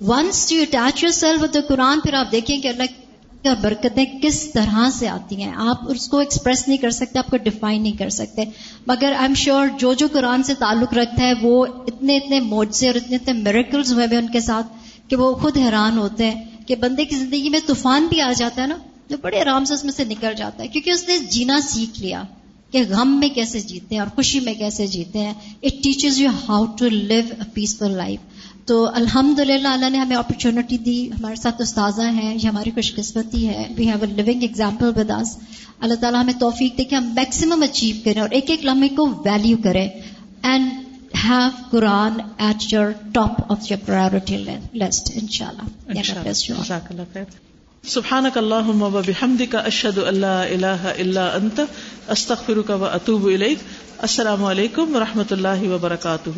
[0.00, 4.90] Once you attach yourself with Quran پھر آپ دیکھیں کہ اللہ کی برکتیں کس طرح
[4.90, 8.08] سے آتی ہیں۔ آپ اس کو ایکسپریس نہیں کر سکتے، آپ کو ڈیفائن نہیں کر
[8.08, 8.44] سکتے۔
[8.86, 12.86] مگر آئی ایم شیور جو جو قرآن سے تعلق رکھتا ہے، وہ اتنے اتنے موجے
[12.86, 14.66] اور اتنے اتنے میریکلز ہوئے ہوئے ان کے ساتھ۔
[15.08, 18.62] کہ وہ خود حیران ہوتے ہیں کہ بندے کی زندگی میں طوفان بھی آ جاتا
[18.62, 18.76] ہے نا،
[19.08, 22.00] جو بڑے آرام سے اس میں سے نکل جاتا ہے، کیونکہ اس نے جینا سیکھ
[22.00, 22.22] لیا
[22.70, 26.30] کہ غم میں کیسے جیتے ہیں اور خوشی میں کیسے جیتے ہیں۔ It teaches you
[26.48, 28.20] how to live a peaceful life
[28.66, 32.94] تو الحمد للہ اللہ نے ہمیں اپرچونٹی دی، ہمارے ساتھ استاذہ ہیں، یہ ہماری خوش
[32.94, 35.36] قسمتی ہے۔ We have a living example with us
[35.80, 39.06] اللہ تعالیٰ ہمیں توفیق دے کہ ہم میکسیمم اچیو کریں اور ایک ایک لمحے کو
[39.24, 39.88] ویلیو کریں۔
[40.42, 40.70] And
[41.70, 44.36] Quran at your top of your priority
[44.74, 47.18] list ان شاء اللہ
[47.84, 51.60] سبحانك اللهم وبحمدك اشهد ان لا اله الا انت
[52.10, 53.58] استغفرك واتوب اليك
[54.02, 56.30] السلام علیکم و رحمۃ اللہ وبرکاتہ